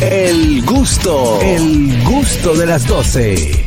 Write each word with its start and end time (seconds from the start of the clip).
El 0.00 0.64
gusto, 0.64 1.38
el 1.40 2.02
gusto 2.02 2.54
de 2.54 2.66
las 2.66 2.84
12. 2.86 3.66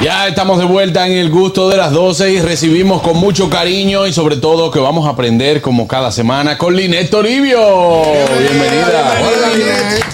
Ya 0.00 0.28
estamos 0.28 0.58
de 0.60 0.64
vuelta 0.64 1.06
en 1.08 1.14
el 1.14 1.28
gusto 1.28 1.68
de 1.68 1.76
las 1.76 1.90
12 1.92 2.30
y 2.30 2.40
recibimos 2.40 3.02
con 3.02 3.16
mucho 3.16 3.50
cariño 3.50 4.06
y 4.06 4.12
sobre 4.12 4.36
todo 4.36 4.70
que 4.70 4.78
vamos 4.78 5.06
a 5.06 5.10
aprender 5.10 5.60
como 5.60 5.88
cada 5.88 6.12
semana 6.12 6.56
con 6.56 6.76
Linet 6.76 7.10
Toribio. 7.10 8.02
Bienvenida. 8.38 9.20
Hola, 9.20 9.48
Linet. 9.56 10.04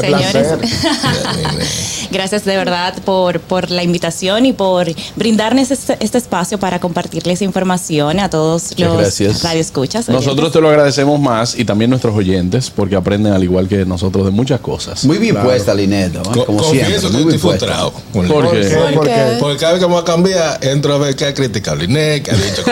Señores, 0.00 1.91
gracias 2.12 2.44
de 2.44 2.56
verdad 2.56 2.94
por, 3.04 3.40
por 3.40 3.70
la 3.70 3.82
invitación 3.82 4.46
y 4.46 4.52
por 4.52 4.86
brindarnos 5.16 5.70
este, 5.70 5.96
este 6.00 6.18
espacio 6.18 6.58
para 6.58 6.78
compartirles 6.78 7.42
información 7.42 8.20
a 8.20 8.30
todos 8.30 8.78
los 8.78 8.96
gracias. 8.98 9.42
radioescuchas. 9.42 10.08
Nosotros 10.08 10.34
oyentes. 10.38 10.52
te 10.52 10.60
lo 10.60 10.68
agradecemos 10.68 11.18
más 11.20 11.58
y 11.58 11.64
también 11.64 11.90
nuestros 11.90 12.14
oyentes 12.14 12.70
porque 12.70 12.94
aprenden 12.96 13.32
al 13.32 13.42
igual 13.42 13.66
que 13.68 13.84
nosotros 13.84 14.24
de 14.24 14.30
muchas 14.30 14.60
cosas. 14.60 15.04
Muy 15.04 15.18
bien 15.18 15.36
puesta, 15.36 15.74
Linet, 15.74 16.12
¿no? 16.12 16.22
Co- 16.22 16.44
como 16.46 16.62
siempre. 16.64 16.94
Que 17.00 17.08
Muy 17.08 17.22
estoy 17.34 17.38
frustrado. 17.38 17.92
con 18.12 18.28
¿Por 18.28 18.54
Linet. 18.54 18.68
qué? 18.70 18.94
¿Por 18.94 19.06
qué? 19.06 19.36
Porque 19.40 19.56
cada 19.58 19.72
vez 19.72 19.80
que 19.80 19.86
vamos 19.86 20.02
a 20.02 20.04
cambiar, 20.04 20.58
entro 20.64 20.94
a 20.94 20.98
ver 20.98 21.16
qué 21.16 21.24
ha 21.26 21.34
criticado 21.34 21.76
Linet, 21.76 22.22
que 22.24 22.30
ha 22.30 22.34
dicho 22.36 22.62
que 22.64 22.70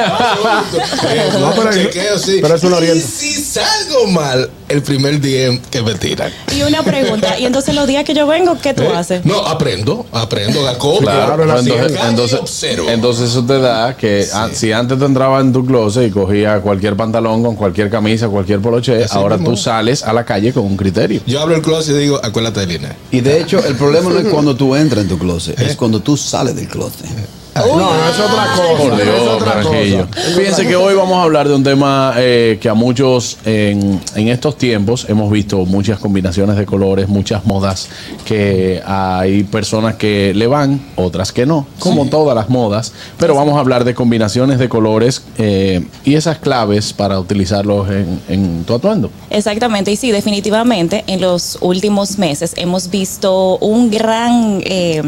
No, 1.39 1.53
pero- 1.57 1.73
chequeo, 1.73 2.19
sí. 2.19 2.39
pero 2.43 2.55
es 2.55 2.63
un 2.65 2.73
oriente. 2.73 2.99
Y 2.99 3.01
si 3.03 3.33
salgo 3.43 4.07
mal, 4.09 4.51
el 4.69 4.83
primer 4.83 5.21
DM 5.21 5.61
que 5.71 5.83
me 5.83 5.95
tiran. 5.95 6.33
Y 6.57 6.63
una 6.63 6.83
pregunta, 6.83 7.39
y 7.39 7.47
entonces 7.47 7.75
los 7.75 7.87
días 7.87 8.05
que 8.05 8.15
yo 8.15 8.27
vengo, 8.27 8.57
¿qué 8.61 8.75
tú 8.75 8.83
¿Eh? 8.83 8.93
haces? 8.95 9.25
No, 9.31 9.47
aprendo, 9.47 10.07
aprendo, 10.13 10.63
la 10.63 10.77
copio. 10.79 11.01
Claro, 11.09 11.45
la 11.45 11.59
entonces, 11.61 11.99
entonces, 12.09 12.39
observo. 12.41 12.89
entonces 12.89 13.31
eso 13.31 13.45
te 13.45 13.59
da 13.59 13.97
que 13.97 14.27
ah, 14.33 14.49
si 14.53 14.73
antes 14.73 14.99
te 14.99 15.05
entraba 15.05 15.41
en 15.41 15.53
tu 15.53 15.65
closet 15.65 16.09
y 16.09 16.11
cogía 16.11 16.61
cualquier 16.61 16.97
pantalón 16.97 17.43
con 17.43 17.57
cualquier 17.57 17.91
camisa, 17.91 18.29
cualquier 18.29 18.61
poloche, 18.61 19.05
Así 19.05 19.17
ahora 19.17 19.37
mismo. 19.37 19.51
tú 19.51 19.57
sales 19.57 20.03
a 20.03 20.13
la 20.13 20.25
calle 20.25 20.53
con 20.53 20.65
un 20.65 20.77
criterio. 20.77 21.21
Yo 21.27 21.41
hablo 21.41 21.55
el 21.55 21.63
closet 21.63 21.97
y 21.97 21.99
digo, 21.99 22.21
acuérdate 22.23 22.61
de 22.61 22.67
Linet. 22.67 22.97
Y 23.11 23.21
de 23.21 23.41
hecho, 23.41 23.65
el 23.65 23.77
problema 23.77 24.11
no 24.11 24.19
es 24.19 24.27
cuando 24.33 24.57
tú 24.57 24.75
entras 24.75 25.03
en 25.05 25.09
tu 25.09 25.19
closet, 25.19 25.59
es 25.61 25.77
cuando 25.77 26.01
tú 26.01 26.17
sales 26.17 26.57
del 26.57 26.69
closet. 26.69 27.07
No, 27.55 27.77
no, 27.77 28.09
es 28.09 28.19
otra 28.19 28.47
cosa. 28.55 28.91
Por 28.91 29.01
es 29.01 29.05
Dios, 29.07 29.29
otra 29.29 29.63
cosa. 29.63 30.09
Fíjense 30.37 30.67
que 30.67 30.77
hoy 30.77 30.95
vamos 30.95 31.19
a 31.19 31.23
hablar 31.23 31.49
de 31.49 31.55
un 31.55 31.63
tema 31.63 32.15
eh, 32.17 32.59
que 32.61 32.69
a 32.69 32.75
muchos 32.75 33.39
en, 33.45 34.01
en 34.15 34.29
estos 34.29 34.57
tiempos 34.57 35.07
hemos 35.09 35.31
visto 35.31 35.59
muchas 35.67 35.99
combinaciones 35.99 36.57
de 36.57 36.67
colores, 36.67 37.09
muchas 37.09 37.45
modas 37.45 37.89
que 38.25 38.83
hay 38.87 39.45
personas 39.45 39.97
que 39.97 40.33
le 40.35 40.47
van, 40.47 40.81
otras 40.97 41.33
que 41.33 41.47
no, 41.47 41.67
como 41.79 42.07
todas 42.07 42.35
las 42.35 42.49
modas. 42.49 42.93
Pero 43.19 43.35
vamos 43.35 43.57
a 43.57 43.61
hablar 43.61 43.85
de 43.85 43.95
combinaciones 43.95 44.59
de 44.59 44.69
colores 44.69 45.23
eh, 45.39 45.85
y 46.05 46.15
esas 46.15 46.39
claves 46.39 46.93
para 46.93 47.19
utilizarlos 47.19 47.91
en, 47.91 48.21
en 48.29 48.65
tu 48.65 48.75
atuendo. 48.75 49.11
Exactamente, 49.29 49.91
y 49.91 49.97
sí, 49.97 50.11
definitivamente 50.11 51.05
en 51.07 51.21
los 51.21 51.59
últimos 51.61 52.19
meses 52.19 52.53
hemos 52.57 52.91
visto 52.91 53.59
un 53.59 53.91
gran 53.91 54.61
eh, 54.65 55.03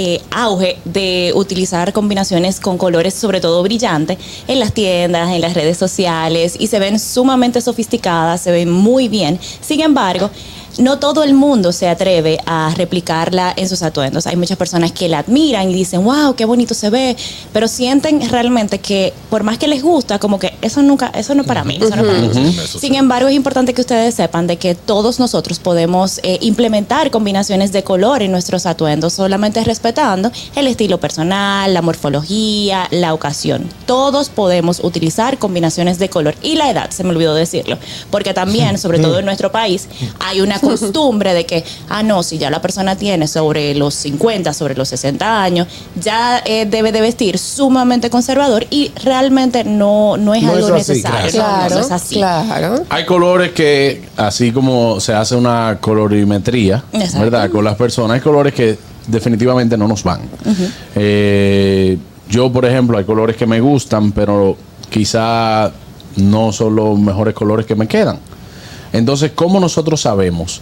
eh, 0.00 0.20
auge 0.30 0.78
de 0.84 1.32
utilizar 1.34 1.92
combinaciones 1.92 2.60
con 2.60 2.78
colores, 2.78 3.14
sobre 3.14 3.40
todo 3.40 3.64
brillantes, 3.64 4.16
en 4.46 4.60
las 4.60 4.72
tiendas, 4.72 5.34
en 5.34 5.40
las 5.40 5.54
redes 5.54 5.76
sociales, 5.76 6.54
y 6.56 6.68
se 6.68 6.78
ven 6.78 7.00
sumamente 7.00 7.60
sofisticadas, 7.60 8.40
se 8.40 8.52
ven 8.52 8.70
muy 8.70 9.08
bien. 9.08 9.40
Sin 9.60 9.80
embargo, 9.80 10.30
no 10.78 10.98
todo 10.98 11.24
el 11.24 11.34
mundo 11.34 11.72
se 11.72 11.88
atreve 11.88 12.38
a 12.46 12.72
replicarla 12.76 13.52
en 13.56 13.68
sus 13.68 13.82
atuendos. 13.82 14.26
Hay 14.26 14.36
muchas 14.36 14.56
personas 14.56 14.92
que 14.92 15.08
la 15.08 15.18
admiran 15.18 15.70
y 15.70 15.74
dicen, 15.74 16.04
wow, 16.04 16.34
qué 16.34 16.44
bonito 16.44 16.74
se 16.74 16.90
ve, 16.90 17.16
pero 17.52 17.68
sienten 17.68 18.28
realmente 18.30 18.78
que 18.78 19.12
por 19.28 19.42
más 19.42 19.58
que 19.58 19.66
les 19.66 19.82
gusta, 19.82 20.18
como 20.18 20.38
que 20.38 20.54
eso 20.62 20.82
nunca, 20.82 21.08
eso 21.14 21.34
no 21.34 21.42
es 21.42 21.48
para 21.48 21.64
mí, 21.64 21.76
eso 21.80 21.94
no 21.94 22.02
es 22.02 22.08
para 22.08 22.42
mí. 22.42 22.56
Sin 22.80 22.94
embargo, 22.94 23.28
es 23.28 23.34
importante 23.34 23.74
que 23.74 23.80
ustedes 23.80 24.14
sepan 24.14 24.46
de 24.46 24.56
que 24.56 24.74
todos 24.74 25.18
nosotros 25.18 25.58
podemos 25.58 26.20
eh, 26.22 26.38
implementar 26.40 27.10
combinaciones 27.10 27.72
de 27.72 27.82
color 27.82 28.22
en 28.22 28.30
nuestros 28.30 28.66
atuendos, 28.66 29.12
solamente 29.12 29.62
respetando 29.64 30.30
el 30.54 30.66
estilo 30.66 30.98
personal, 30.98 31.74
la 31.74 31.82
morfología, 31.82 32.86
la 32.90 33.14
ocasión. 33.14 33.68
Todos 33.86 34.28
podemos 34.28 34.80
utilizar 34.82 35.38
combinaciones 35.38 35.98
de 35.98 36.08
color 36.08 36.34
y 36.42 36.54
la 36.54 36.70
edad, 36.70 36.90
se 36.90 37.02
me 37.04 37.10
olvidó 37.10 37.34
decirlo, 37.34 37.78
porque 38.10 38.32
también, 38.32 38.78
sobre 38.78 38.98
todo 38.98 39.18
en 39.18 39.24
nuestro 39.24 39.50
país, 39.50 39.88
hay 40.20 40.40
una 40.40 40.58
costumbre 40.68 41.34
de 41.34 41.46
que, 41.46 41.64
ah, 41.88 42.02
no, 42.02 42.22
si 42.22 42.38
ya 42.38 42.50
la 42.50 42.60
persona 42.62 42.96
tiene 42.96 43.26
sobre 43.28 43.74
los 43.74 43.94
50, 43.94 44.52
sobre 44.52 44.74
los 44.74 44.88
60 44.88 45.42
años, 45.42 45.66
ya 46.00 46.42
eh, 46.44 46.66
debe 46.66 46.92
de 46.92 47.00
vestir 47.00 47.38
sumamente 47.38 48.10
conservador 48.10 48.66
y 48.70 48.92
realmente 49.04 49.64
no, 49.64 50.16
no 50.16 50.34
es 50.34 50.42
No 50.42 50.52
algo 50.52 50.68
es 50.76 50.82
así, 50.82 50.92
necesario. 50.92 51.30
claro. 51.30 51.62
no 51.62 51.68
Claro, 51.68 51.80
es 51.80 51.90
así. 51.92 52.14
claro. 52.16 52.84
Hay 52.90 53.04
colores 53.06 53.52
que, 53.52 54.08
así 54.16 54.52
como 54.52 55.00
se 55.00 55.12
hace 55.14 55.34
una 55.36 55.78
colorimetría, 55.80 56.84
Exacto. 56.92 57.20
¿verdad? 57.20 57.50
Con 57.50 57.64
las 57.64 57.76
personas, 57.76 58.14
hay 58.16 58.20
colores 58.20 58.52
que 58.54 58.78
definitivamente 59.06 59.76
no 59.76 59.88
nos 59.88 60.02
van. 60.04 60.20
Eh, 60.94 61.98
yo, 62.28 62.52
por 62.52 62.64
ejemplo, 62.66 62.98
hay 62.98 63.04
colores 63.04 63.36
que 63.36 63.46
me 63.46 63.60
gustan, 63.60 64.12
pero 64.12 64.56
quizá 64.90 65.70
no 66.16 66.52
son 66.52 66.76
los 66.76 66.98
mejores 66.98 67.34
colores 67.34 67.64
que 67.66 67.74
me 67.74 67.86
quedan. 67.86 68.18
Entonces, 68.92 69.32
¿cómo 69.34 69.60
nosotros 69.60 70.00
sabemos 70.00 70.60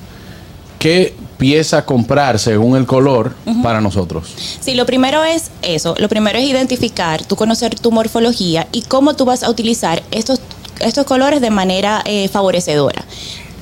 qué 0.78 1.14
pieza 1.38 1.84
comprar 1.84 2.38
según 2.38 2.76
el 2.76 2.86
color 2.86 3.34
para 3.62 3.80
nosotros? 3.80 4.28
Sí, 4.60 4.74
lo 4.74 4.86
primero 4.86 5.24
es 5.24 5.50
eso. 5.62 5.94
Lo 5.98 6.08
primero 6.08 6.38
es 6.38 6.48
identificar, 6.48 7.24
tú 7.24 7.36
conocer 7.36 7.78
tu 7.78 7.90
morfología 7.92 8.66
y 8.72 8.82
cómo 8.82 9.14
tú 9.14 9.24
vas 9.24 9.42
a 9.42 9.50
utilizar 9.50 10.02
estos, 10.10 10.40
estos 10.80 11.04
colores 11.04 11.40
de 11.40 11.50
manera 11.50 12.02
eh, 12.04 12.28
favorecedora. 12.28 13.04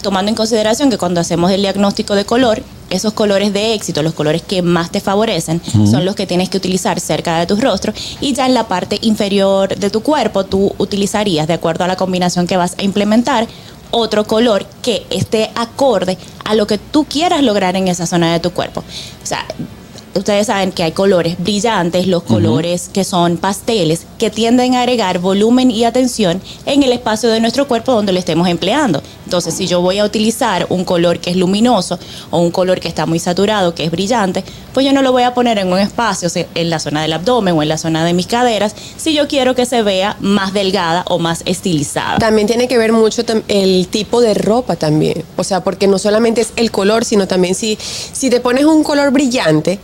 Tomando 0.03 0.29
en 0.29 0.35
consideración 0.35 0.91
que 0.91 0.99
cuando 0.99 1.21
hacemos 1.21 1.51
el 1.51 1.63
diagnóstico 1.63 2.15
de 2.15 2.27
color, 2.27 2.63
esos 2.91 3.15
colores 3.15 3.53
de 3.53 3.75
éxito, 3.75 4.03
los 4.03 4.15
colores 4.15 4.43
que 4.43 4.63
más 4.63 4.91
te 4.91 5.01
favorecen, 5.01 5.61
son 5.91 6.05
los 6.05 6.15
que 6.15 6.27
tienes 6.27 6.49
que 6.49 6.59
utilizar 6.59 7.01
cerca 7.01 7.39
de 7.39 7.47
tu 7.47 7.57
rostro 7.57 7.93
y 8.21 8.35
ya 8.35 8.47
en 8.47 8.55
la 8.55 8.69
parte 8.69 8.99
inferior 9.03 9.75
de 9.77 9.91
tu 9.91 10.03
cuerpo 10.03 10.45
tú 10.45 10.75
utilizarías, 10.79 11.47
de 11.47 11.55
acuerdo 11.55 11.85
a 11.85 11.89
la 11.89 11.97
combinación 11.97 12.47
que 12.47 12.57
vas 12.57 12.77
a 12.79 12.83
implementar, 12.83 13.49
otro 13.95 14.25
color 14.25 14.67
que 14.83 15.07
esté 15.11 15.51
acorde 15.55 16.19
a 16.45 16.55
lo 16.55 16.67
que 16.67 16.79
tú 16.79 17.05
quieras 17.05 17.43
lograr 17.43 17.77
en 17.77 17.89
esa 17.89 18.07
zona 18.07 18.33
de 18.33 18.41
tu 18.41 18.51
cuerpo. 18.51 18.81
O 18.81 19.27
sea, 19.27 19.47
ustedes 20.15 20.47
saben 20.47 20.73
que 20.73 20.83
hay 20.83 20.93
colores 20.93 21.37
brillantes, 21.39 22.07
los 22.07 22.23
colores 22.23 22.89
que 22.93 23.05
son 23.05 23.37
pasteles, 23.37 24.07
que 24.19 24.31
tienden 24.31 24.75
a 24.75 24.81
agregar 24.81 25.19
volumen 25.19 25.71
y 25.71 25.85
atención 25.85 26.41
en 26.67 26.83
el 26.83 26.93
espacio 26.93 27.31
de 27.31 27.41
nuestro 27.41 27.67
cuerpo 27.69 27.93
donde 27.93 28.13
lo 28.13 28.19
estemos 28.19 28.49
empleando. 28.49 29.03
Entonces, 29.25 29.55
si 29.55 29.67
yo 29.67 29.81
voy 29.81 29.99
a 29.99 30.05
utilizar 30.05 30.67
un 30.69 30.85
color 30.85 31.19
que 31.19 31.31
es 31.31 31.37
luminoso 31.37 31.99
o 32.31 32.39
un 32.41 32.51
color 32.51 32.81
que 32.81 32.89
está 32.89 33.07
muy 33.07 33.19
saturado, 33.19 33.75
que 33.75 33.85
es 33.85 33.91
brillante, 33.91 34.45
pues 34.73 34.85
yo 34.87 34.93
no 34.93 35.03
lo 35.03 35.13
voy 35.13 35.23
a 35.23 35.35
poner 35.35 35.59
en 35.59 35.73
un 35.73 35.79
espacio, 35.79 36.27
o 36.27 36.31
sea, 36.31 36.47
en 36.55 36.71
la 36.71 36.79
zona 36.79 37.03
del 37.03 37.13
abdomen 37.13 37.55
o 37.57 37.63
en 37.63 37.69
la 37.69 37.79
zona 37.79 38.05
de 38.05 38.13
mis 38.13 38.27
caderas, 38.27 38.75
si 38.97 39.15
yo 39.15 39.29
quiero 39.29 39.55
que 39.55 39.67
se 39.67 39.83
vea 39.83 40.17
más 40.21 40.53
delgada 40.53 41.05
o 41.09 41.19
más 41.19 41.43
estilizada. 41.47 42.19
También 42.19 42.47
tiene 42.47 42.69
que 42.69 42.79
ver 42.79 42.93
mucho 42.93 43.23
el 43.49 43.89
tipo 43.89 44.21
de 44.21 44.35
ropa 44.35 44.77
también. 44.77 45.25
O 45.37 45.45
sea, 45.45 45.63
porque 45.63 45.87
no 45.87 45.99
solamente 45.99 46.41
es 46.41 46.53
el 46.57 46.71
color, 46.71 47.05
sino 47.05 47.27
también 47.27 47.55
si, 47.55 47.79
si 47.81 48.31
te 48.31 48.41
pones 48.41 48.65
un 48.65 48.85
color 48.85 49.11
brillante 49.11 49.79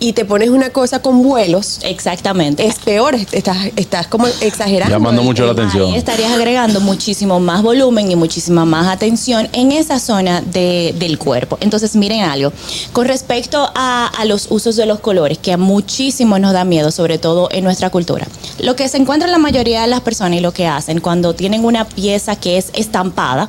y 0.00 0.12
te 0.12 0.24
pones 0.24 0.50
una 0.50 0.70
cosa 0.70 1.00
con 1.02 1.22
vuelos, 1.22 1.80
Exactamente. 1.82 2.64
es 2.66 2.76
peor. 2.76 3.16
Estás, 3.32 3.56
estás 3.76 4.06
como 4.06 4.26
exagerando. 4.40 4.94
Llamando 4.94 5.22
mucho 5.22 5.44
la 5.44 5.52
atención. 5.52 5.92
Ahí 5.92 5.98
estarías 5.98 6.32
agregando 6.32 6.80
muchísimo 6.80 7.40
más 7.40 7.62
volumen 7.62 8.10
y 8.10 8.16
muchísima 8.16 8.64
más 8.64 8.86
atención 8.86 9.48
en 9.52 9.72
esa 9.72 9.98
zona 9.98 10.40
de- 10.40 10.94
del 10.98 11.18
cuerpo. 11.18 11.58
Entonces, 11.60 11.96
miren 11.96 12.20
algo. 12.20 12.52
Con 12.92 13.06
respecto 13.06 13.68
a, 13.74 14.06
a 14.06 14.24
los 14.24 14.46
usos 14.50 14.76
de 14.76 14.86
los 14.86 15.00
colores, 15.00 15.38
que 15.38 15.52
a 15.52 15.56
muchísimo 15.56 16.38
nos 16.38 16.52
da 16.52 16.64
miedo, 16.64 16.90
sobre 16.92 17.18
todo 17.18 17.48
en 17.50 17.64
nuestra 17.64 17.90
cultura. 17.90 18.26
Lo 18.60 18.76
que 18.76 18.88
se 18.88 18.98
encuentra 18.98 19.26
en 19.26 19.32
la 19.32 19.38
mayoría 19.38 19.82
de 19.82 19.88
las 19.88 20.00
personas 20.02 20.38
y 20.38 20.40
lo 20.40 20.52
que 20.52 20.66
hacen 20.66 21.00
cuando 21.00 21.34
tienen 21.34 21.64
una 21.64 21.84
pieza 21.86 22.36
que 22.36 22.56
es 22.58 22.66
estampada, 22.74 23.48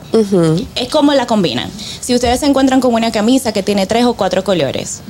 es 0.76 0.90
como 0.90 1.14
la 1.14 1.28
combinan. 1.28 1.70
Si 2.02 2.16
ustedes 2.16 2.40
se 2.40 2.46
encuentran 2.47 2.79
con 2.82 2.94
una 2.94 3.11
camisa 3.11 3.52
que 3.52 3.61
tiene 3.64 3.85
tres 3.85 4.06
o 4.06 4.14
cuatro 4.16 4.44
colores, 4.44 5.02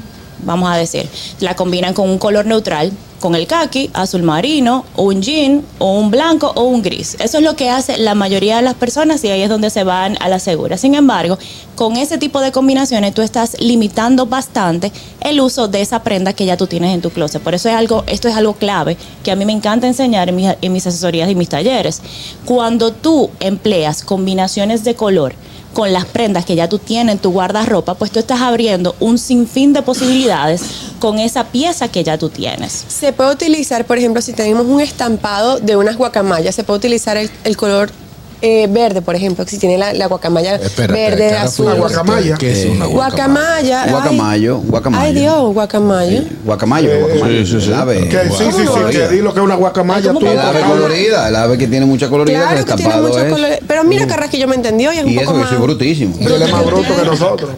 vamos 0.44 0.70
a 0.72 0.76
decir, 0.76 1.08
la 1.40 1.56
combinan 1.56 1.94
con 1.94 2.10
un 2.10 2.18
color 2.18 2.46
neutral, 2.46 2.92
con 3.20 3.36
el 3.36 3.48
khaki, 3.48 3.90
azul 3.94 4.24
marino, 4.24 4.86
o 4.96 5.04
un 5.04 5.22
jean, 5.22 5.64
o 5.78 6.00
un 6.00 6.10
blanco, 6.10 6.52
o 6.56 6.64
un 6.64 6.82
gris. 6.82 7.18
Eso 7.20 7.38
es 7.38 7.44
lo 7.44 7.56
que 7.56 7.70
hace 7.70 7.98
la 7.98 8.16
mayoría 8.16 8.58
de 8.58 8.62
las 8.62 8.76
personas 8.76 9.24
y 9.24 9.30
ahí 9.30 9.42
es 9.42 9.50
donde 9.50 9.70
se 9.70 9.84
van 9.84 10.18
a 10.22 10.30
la 10.30 10.40
segura. 10.40 10.78
Sin 10.78 10.96
embargo, 10.96 11.38
con 11.76 11.98
ese 11.98 12.18
tipo 12.18 12.40
de 12.42 12.52
combinaciones 12.52 13.14
tú 13.14 13.22
estás 13.22 13.60
limitando 13.60 14.26
bastante 14.26 14.92
el 15.22 15.42
uso 15.42 15.68
de 15.68 15.82
esa 15.82 16.02
prenda 16.04 16.34
que 16.34 16.46
ya 16.46 16.58
tú 16.58 16.68
tienes 16.68 16.94
en 16.94 17.02
tu 17.02 17.10
closet. 17.10 17.42
Por 17.42 17.54
eso 17.54 17.70
es 17.70 17.76
algo, 17.76 18.04
esto 18.08 18.28
es 18.28 18.36
algo 18.36 18.54
clave 18.54 18.98
que 19.24 19.32
a 19.32 19.36
mí 19.36 19.46
me 19.46 19.54
encanta 19.54 19.88
enseñar 19.88 20.30
en 20.30 20.40
en 20.40 20.74
mis 20.74 20.88
asesorías 20.88 21.30
y 21.30 21.36
mis 21.36 21.50
talleres. 21.50 22.02
Cuando 22.46 22.92
tú 22.92 23.30
empleas 23.40 24.04
combinaciones 24.04 24.84
de 24.84 24.96
color, 24.96 25.36
con 25.74 25.94
las 25.94 26.06
prendas 26.06 26.46
que 26.46 26.56
ya 26.56 26.68
tú 26.68 26.80
tienes 26.80 27.14
en 27.14 27.20
tu 27.20 27.32
guardarropa, 27.32 27.96
pues 27.96 28.12
tú 28.12 28.20
estás 28.20 28.42
abriendo 28.42 28.96
un 29.00 29.18
sinfín 29.18 29.74
de 29.74 29.82
posibilidades 29.82 30.62
con 31.00 31.20
esa 31.20 31.46
pieza 31.46 31.88
que 31.88 32.04
ya 32.04 32.18
tú 32.18 32.30
tienes. 32.30 32.86
Se 32.88 33.14
puede 33.14 33.32
utilizar, 33.32 33.86
por 33.86 33.98
ejemplo, 33.98 34.22
si 34.22 34.34
tenemos 34.34 34.66
un 34.66 34.82
estampado 34.82 35.60
de 35.60 35.76
unas 35.76 35.98
guacamayas, 35.98 36.56
se 36.56 36.64
puede 36.64 36.78
utilizar 36.80 37.18
el, 37.18 37.30
el 37.44 37.58
color 37.58 37.92
eh, 38.42 38.68
verde, 38.70 39.02
por 39.02 39.16
ejemplo, 39.16 39.44
si 39.48 39.58
tiene 39.58 39.78
la, 39.78 39.94
la 39.94 40.08
guacamaya 40.08 40.56
Espérate, 40.56 40.94
verde, 41.00 41.32
azul. 41.38 41.66
fuerte. 41.66 41.80
guacamaya. 41.82 42.38
¿Qué 42.38 42.52
es 42.52 42.66
una 42.66 42.86
Guacamaya. 42.86 43.84
ay. 43.84 43.92
Guacamayo, 43.92 44.58
guacamayo. 44.60 45.04
Ay, 45.04 45.14
Dios, 45.14 45.54
guacamayo. 45.54 46.22
Guacamayo, 46.46 46.90
Eh, 46.92 47.00
guacamayo. 47.02 47.46
sí, 47.46 47.52
sí, 47.52 47.62
sí. 47.62 47.68
El 47.68 47.74
ave. 47.74 48.08
Que 48.10 48.18
sí, 48.30 48.44
sí, 48.52 48.52
sí, 48.52 48.98
que 48.98 49.08
di 49.10 49.22
lo 49.22 49.34
que 49.34 49.40
es 49.40 49.46
una 49.46 49.56
guacamaya. 49.56 49.98
Ay, 50.00 50.08
¿cómo 50.08 50.20
tú. 50.20 50.28
El 50.28 50.40
ave 50.40 50.62
colorida, 50.62 51.28
el 51.30 51.36
ave 51.36 51.58
que 51.58 51.68
tiene 51.68 51.86
mucha 51.86 52.08
coloridad, 52.10 52.42
Claro 52.52 52.66
que 52.66 52.72
que 52.72 52.78
tiene 52.78 52.94
es. 52.96 53.32
colores. 53.32 53.60
Pero 53.68 53.84
mira, 53.84 54.08
Carrasquillo 54.08 54.48
me 54.48 54.56
entendió 54.56 54.94
y 54.94 54.98
es 54.98 55.04
un 55.04 55.10
Y 55.12 55.16
poco 55.20 55.32
eso 55.32 55.40
más. 55.40 55.50
soy 55.50 55.58
brutísimo. 55.58 56.16
Él 56.20 56.42
es 56.42 56.52
más 56.52 56.66
bruto 56.66 56.96
que 56.96 57.06
nosotros. 57.06 57.52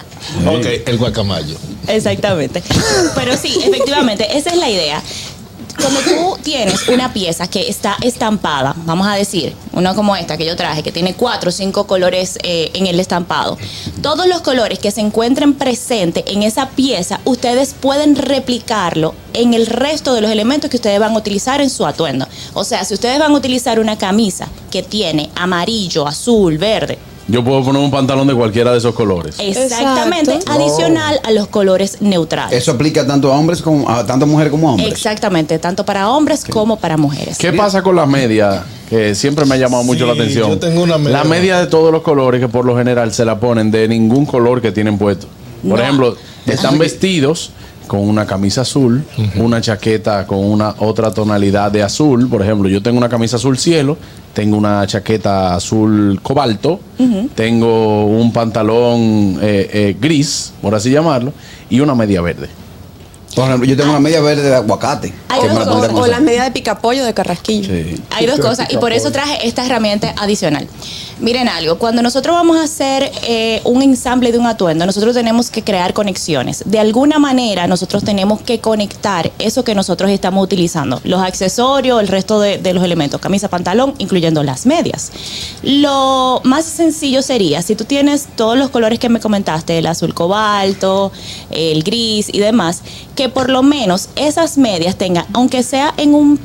Ok, 0.47 0.65
el 0.87 0.97
guacamayo. 0.97 1.55
Exactamente. 1.87 2.61
Pero 3.15 3.35
sí, 3.37 3.57
efectivamente, 3.65 4.37
esa 4.37 4.51
es 4.51 4.57
la 4.57 4.69
idea. 4.69 5.01
Cuando 5.81 5.99
tú 6.01 6.37
tienes 6.43 6.87
una 6.89 7.11
pieza 7.11 7.47
que 7.47 7.67
está 7.67 7.97
estampada, 8.01 8.75
vamos 8.85 9.07
a 9.07 9.15
decir, 9.15 9.55
uno 9.73 9.95
como 9.95 10.15
esta 10.15 10.37
que 10.37 10.45
yo 10.45 10.55
traje, 10.55 10.83
que 10.83 10.91
tiene 10.91 11.15
cuatro 11.15 11.49
o 11.49 11.51
cinco 11.51 11.87
colores 11.87 12.37
eh, 12.43 12.69
en 12.75 12.85
el 12.85 12.99
estampado, 12.99 13.57
todos 14.03 14.27
los 14.27 14.41
colores 14.41 14.77
que 14.77 14.91
se 14.91 15.01
encuentren 15.01 15.55
presentes 15.55 16.23
en 16.27 16.43
esa 16.43 16.69
pieza, 16.69 17.19
ustedes 17.25 17.73
pueden 17.73 18.15
replicarlo 18.15 19.15
en 19.33 19.55
el 19.55 19.65
resto 19.65 20.13
de 20.13 20.21
los 20.21 20.29
elementos 20.29 20.69
que 20.69 20.77
ustedes 20.77 20.99
van 20.99 21.15
a 21.15 21.17
utilizar 21.17 21.61
en 21.61 21.71
su 21.71 21.83
atuendo. 21.83 22.27
O 22.53 22.63
sea, 22.63 22.85
si 22.85 22.93
ustedes 22.93 23.17
van 23.17 23.31
a 23.31 23.37
utilizar 23.37 23.79
una 23.79 23.97
camisa 23.97 24.47
que 24.69 24.83
tiene 24.83 25.31
amarillo, 25.35 26.07
azul, 26.07 26.59
verde, 26.59 26.99
Yo 27.31 27.43
puedo 27.43 27.63
poner 27.63 27.81
un 27.81 27.89
pantalón 27.91 28.27
de 28.27 28.33
cualquiera 28.35 28.71
de 28.73 28.79
esos 28.79 28.93
colores. 28.93 29.35
exactamente, 29.39 30.33
Exacto. 30.33 30.51
adicional 30.51 31.19
a 31.23 31.31
los 31.31 31.47
colores 31.47 32.01
neutrales. 32.01 32.57
Eso 32.57 32.71
aplica 32.71 33.07
tanto 33.07 33.31
a 33.31 33.37
hombres 33.37 33.61
como 33.61 33.89
a 33.89 34.05
tanto 34.05 34.25
a 34.25 34.27
mujeres 34.27 34.51
como 34.51 34.67
a 34.69 34.71
hombres. 34.73 34.91
Exactamente, 34.91 35.57
tanto 35.59 35.85
para 35.85 36.09
hombres 36.09 36.43
como 36.43 36.75
para 36.77 36.97
mujeres. 36.97 37.37
¿Qué 37.37 37.53
pasa 37.53 37.81
con 37.81 37.95
las 37.95 38.07
medias? 38.07 38.63
Que 38.89 39.15
siempre 39.15 39.45
me 39.45 39.55
ha 39.55 39.57
llamado 39.57 39.83
mucho 39.83 40.05
la 40.05 40.13
atención. 40.13 40.49
yo 40.49 40.59
tengo 40.59 40.83
una 40.83 40.97
media. 40.97 41.17
La 41.19 41.23
media 41.23 41.59
de 41.59 41.67
todos 41.67 41.91
los 41.93 42.01
colores 42.01 42.41
que 42.41 42.49
por 42.49 42.65
lo 42.65 42.75
general 42.77 43.13
se 43.13 43.23
la 43.23 43.39
ponen 43.39 43.71
de 43.71 43.87
ningún 43.87 44.25
color 44.25 44.61
que 44.61 44.71
tienen 44.73 44.97
puesto. 44.97 45.27
Por 45.67 45.77
No. 45.77 45.83
ejemplo, 45.83 46.15
están 46.45 46.77
vestidos 46.77 47.51
con 47.91 48.07
una 48.07 48.25
camisa 48.25 48.61
azul, 48.61 49.03
una 49.35 49.59
chaqueta 49.59 50.25
con 50.25 50.39
una 50.39 50.75
otra 50.77 51.11
tonalidad 51.11 51.69
de 51.73 51.83
azul. 51.83 52.29
Por 52.29 52.41
ejemplo, 52.41 52.69
yo 52.69 52.81
tengo 52.81 52.97
una 52.97 53.09
camisa 53.09 53.35
azul 53.35 53.57
cielo, 53.57 53.97
tengo 54.33 54.55
una 54.55 54.87
chaqueta 54.87 55.55
azul 55.55 56.17
cobalto, 56.23 56.79
tengo 57.35 58.05
un 58.05 58.31
pantalón 58.31 59.37
eh, 59.41 59.69
eh, 59.73 59.97
gris, 59.99 60.53
por 60.61 60.73
así 60.73 60.89
llamarlo, 60.89 61.33
y 61.69 61.81
una 61.81 61.93
media 61.93 62.21
verde. 62.21 62.60
Por 63.35 63.45
ejemplo, 63.45 63.67
yo 63.67 63.77
tengo 63.77 63.89
una 63.89 63.99
media 63.99 64.21
verde 64.21 64.43
de 64.43 64.55
aguacate. 64.55 65.13
Hay 65.29 65.47
dos 65.47 65.65
la 65.65 65.93
O, 65.93 66.07
las 66.07 66.21
medidas 66.21 66.45
de 66.45 66.51
picapollo 66.51 67.03
de 67.03 67.13
Carrasquillo. 67.13 67.73
Sí. 67.73 68.01
Hay 68.11 68.25
dos 68.25 68.39
cosas 68.39 68.67
y 68.71 68.77
por 68.77 68.91
eso 68.93 69.11
traje 69.11 69.47
esta 69.47 69.65
herramienta 69.65 70.13
adicional. 70.17 70.67
Miren 71.19 71.47
algo, 71.47 71.77
cuando 71.77 72.01
nosotros 72.01 72.35
vamos 72.35 72.57
a 72.57 72.63
hacer 72.63 73.11
eh, 73.27 73.61
un 73.63 73.83
ensamble 73.83 74.31
de 74.31 74.39
un 74.39 74.47
atuendo, 74.47 74.87
nosotros 74.87 75.13
tenemos 75.13 75.51
que 75.51 75.63
crear 75.63 75.93
conexiones. 75.93 76.63
De 76.65 76.79
alguna 76.79 77.19
manera 77.19 77.67
nosotros 77.67 78.03
tenemos 78.03 78.41
que 78.41 78.59
conectar 78.59 79.31
eso 79.37 79.63
que 79.63 79.75
nosotros 79.75 80.09
estamos 80.09 80.43
utilizando, 80.43 80.99
los 81.03 81.21
accesorios, 81.21 82.01
el 82.01 82.07
resto 82.07 82.39
de, 82.39 82.57
de 82.57 82.73
los 82.73 82.83
elementos, 82.83 83.21
camisa, 83.21 83.49
pantalón, 83.49 83.93
incluyendo 83.99 84.41
las 84.41 84.65
medias. 84.65 85.11
Lo 85.61 86.41
más 86.43 86.65
sencillo 86.65 87.21
sería, 87.21 87.61
si 87.61 87.75
tú 87.75 87.85
tienes 87.85 88.27
todos 88.35 88.57
los 88.57 88.71
colores 88.71 88.97
que 88.97 89.09
me 89.09 89.19
comentaste, 89.19 89.77
el 89.77 89.85
azul 89.85 90.15
cobalto, 90.15 91.11
el 91.51 91.83
gris 91.83 92.29
y 92.33 92.39
demás, 92.39 92.81
que 93.15 93.20
por 93.29 93.49
lo 93.49 93.63
menos 93.63 94.09
esas 94.15 94.57
medias 94.57 94.95
tengan, 94.95 95.25
aunque 95.33 95.63
sea 95.63 95.93
en 95.97 96.13
un 96.15 96.39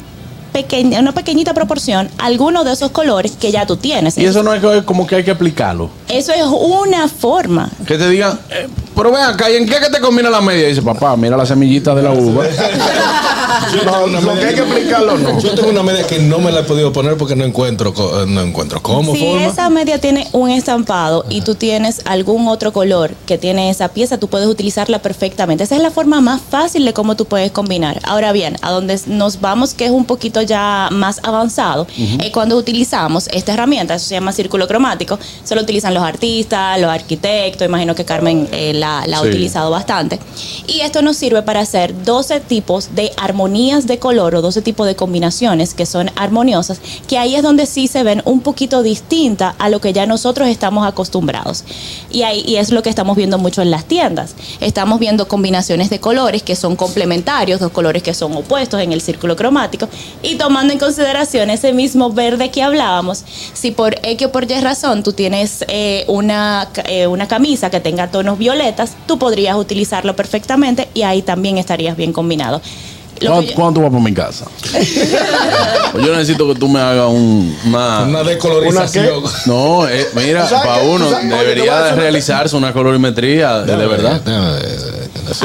pequeña, 0.53 1.01
una 1.01 1.13
pequeñita 1.13 1.53
proporción, 1.53 2.09
alguno 2.17 2.65
de 2.65 2.73
esos 2.73 2.91
colores 2.91 3.33
que 3.39 3.53
ya 3.53 3.67
tú 3.67 3.77
tienes. 3.77 4.17
Y 4.17 4.25
eso 4.25 4.43
no 4.43 4.55
es 4.55 4.63
que- 4.63 4.85
como 4.87 5.07
que 5.07 5.17
hay 5.17 5.23
que 5.25 5.33
explicarlo. 5.33 5.91
Eso 6.09 6.33
es 6.33 6.45
una 6.47 7.09
forma. 7.09 7.69
Que 7.87 7.99
te 7.99 8.09
digan, 8.09 8.39
eh, 8.51 8.67
pero 8.95 9.13
ven 9.13 9.23
acá, 9.23 9.51
¿y 9.51 9.57
en 9.57 9.67
qué 9.67 9.75
que 9.81 9.91
te 9.91 10.01
combina 10.01 10.31
la 10.31 10.41
media? 10.41 10.65
Y 10.67 10.71
dice, 10.71 10.81
papá, 10.81 11.15
mira 11.17 11.37
la 11.37 11.45
semillita 11.45 11.95
de 11.95 12.03
la 12.03 12.13
uva. 12.13 12.45
Yo 13.73 13.83
No, 13.85 13.93
tengo 13.93 14.05
una 14.07 14.21
lo 14.21 14.29
que 14.31 14.35
media 14.35 14.49
hay 14.49 14.55
que 14.55 14.61
explicarlo, 14.63 15.19
no. 15.19 15.39
Yo 15.41 15.55
tengo 15.55 15.71
una 15.71 15.83
media 15.83 16.07
que 16.07 16.19
no 16.19 16.39
me 16.39 16.53
la 16.53 16.61
he 16.61 16.65
podido 16.65 16.93
poner 16.93 17.17
porque 17.17 17.37
no 17.37 17.45
encuentro, 17.45 17.93
co- 17.95 18.25
no 18.27 18.41
encuentro 18.41 18.83
cómo 18.83 19.15
Si 19.15 19.21
forma. 19.21 19.47
esa 19.47 19.69
media 19.71 20.01
tiene 20.01 20.27
un 20.33 20.51
estampado 20.51 21.25
y 21.29 21.41
tú 21.43 21.55
tienes 21.55 22.03
algún 22.05 22.49
otro 22.49 22.73
color 22.73 23.15
que 23.27 23.39
tiene 23.39 23.71
esa 23.71 23.89
pieza, 23.89 24.19
tú 24.19 24.29
puedes 24.29 24.49
utilizarla 24.49 25.01
perfectamente. 25.01 25.65
Esa 25.65 25.77
es 25.77 25.83
la 25.83 25.91
forma 25.91 26.21
más 26.21 26.41
fácil 26.41 26.85
de 26.85 26.93
cómo 26.93 27.17
tú 27.17 27.25
puedes 27.27 27.51
combinar. 27.51 28.01
Ahora 28.05 28.33
bien, 28.33 28.57
a 28.63 28.71
donde 28.71 28.99
nos 29.07 29.41
vamos, 29.41 29.75
que 29.75 29.85
es 29.87 29.91
un 29.91 30.05
poquito 30.05 30.43
ya 30.43 30.89
más 30.93 31.21
avanzado, 31.23 31.87
es 32.23 32.31
cuando 32.31 32.57
utilizamos 32.57 33.29
esta 33.29 33.53
herramienta, 33.55 33.95
eso 33.95 34.07
se 34.07 34.15
llama 34.15 34.33
círculo 34.33 34.67
cromático. 34.69 35.19
Se 35.45 35.55
lo 35.55 35.63
utilizan 35.63 35.95
los 35.95 36.03
artistas, 36.03 36.81
los 36.81 36.91
arquitectos, 36.91 37.67
imagino 37.67 37.95
que 37.95 38.05
Carmen 38.05 38.49
eh, 38.53 38.73
la, 38.75 39.07
la 39.07 39.19
ha 39.19 39.23
utilizado 39.23 39.71
bastante. 39.71 40.19
Y 40.67 40.81
esto 40.81 41.03
nos 41.03 41.17
sirve 41.17 41.43
para 41.43 41.61
hacer 41.61 41.95
12 42.05 42.41
tipos 42.41 42.91
de 42.95 43.13
de 43.57 43.99
color 43.99 44.35
o 44.35 44.43
12 44.43 44.61
tipos 44.61 44.87
de 44.87 44.97
combinaciones 44.97 45.73
que 45.73 45.87
son 45.87 46.11
armoniosas, 46.15 46.79
que 47.09 47.17
ahí 47.17 47.37
es 47.37 47.43
donde 47.43 47.65
sí 47.65 47.89
se 47.89 48.03
ven 48.03 48.21
un 48.27 48.41
poquito 48.41 48.83
distinta 48.83 49.55
a 49.59 49.71
lo 49.71 49.81
que 49.81 49.95
ya 49.95 50.05
nosotros 50.05 50.49
estamos 50.49 50.87
acostumbrados. 50.87 51.65
Y 52.11 52.23
ahí 52.23 52.45
y 52.47 52.57
es 52.57 52.71
lo 52.71 52.83
que 52.83 52.91
estamos 52.91 53.17
viendo 53.17 53.39
mucho 53.39 53.63
en 53.63 53.71
las 53.71 53.87
tiendas. 53.87 54.35
Estamos 54.61 55.01
viendo 55.01 55.27
combinaciones 55.27 55.89
de 55.89 56.01
colores 56.01 56.43
que 56.43 56.55
son 56.55 56.77
complementarios, 56.77 57.59
dos 57.59 57.73
colores 57.73 58.03
que 58.03 58.13
son 58.13 58.35
opuestos 58.37 58.79
en 58.83 58.93
el 58.93 59.01
círculo 59.01 59.37
cromático 59.37 59.89
y 60.23 60.35
tomando 60.35 60.75
en 60.75 60.79
consideración 60.79 61.49
ese 61.49 61.73
mismo 61.73 62.11
verde 62.13 62.51
que 62.51 62.63
hablábamos, 62.63 63.25
si 63.55 63.71
por 63.71 63.95
X 64.03 64.27
o 64.27 64.33
por 64.33 64.51
Y 64.51 64.61
razón 64.61 65.03
tú 65.03 65.15
tienes 65.15 65.65
eh, 65.69 66.05
una, 66.09 66.69
eh, 66.85 67.07
una 67.07 67.27
camisa 67.27 67.71
que 67.71 67.81
tenga 67.81 68.11
tonos 68.11 68.37
violetas, 68.37 68.97
tú 69.07 69.19
podrías 69.19 69.57
utilizarlo 69.57 70.15
perfectamente 70.15 70.89
y 70.93 71.03
ahí 71.03 71.23
también 71.23 71.57
estarías 71.57 71.97
bien 71.97 72.13
combinado. 72.13 72.61
Lo 73.21 73.29
¿Cuándo, 73.31 73.41
que 73.43 73.49
yo- 73.49 73.55
cuándo 73.55 73.81
tú 73.81 73.83
vas 73.85 73.91
por 73.93 74.01
mi 74.03 74.13
casa? 74.15 74.45
Pues 74.73 76.05
yo 76.07 76.13
necesito 76.13 76.47
que 76.49 76.55
tú 76.59 76.69
me 76.69 76.81
hagas 76.81 77.09
un- 77.09 77.57
una... 77.67 78.03
Una 78.03 78.23
decolorización. 78.23 79.23
No, 79.47 79.89
eh, 79.89 80.07
mira, 80.15 80.43
¿Tú 80.45 80.51
sabes 80.51 80.67
para 80.67 80.83
uno 80.83 81.11
debería 81.11 81.77
de 81.83 81.93
una- 81.93 82.01
realizarse 82.03 82.57
una 82.57 82.73
colorimetría 82.73 83.61
de, 83.61 83.77
de 83.77 83.87
verdad. 83.87 84.21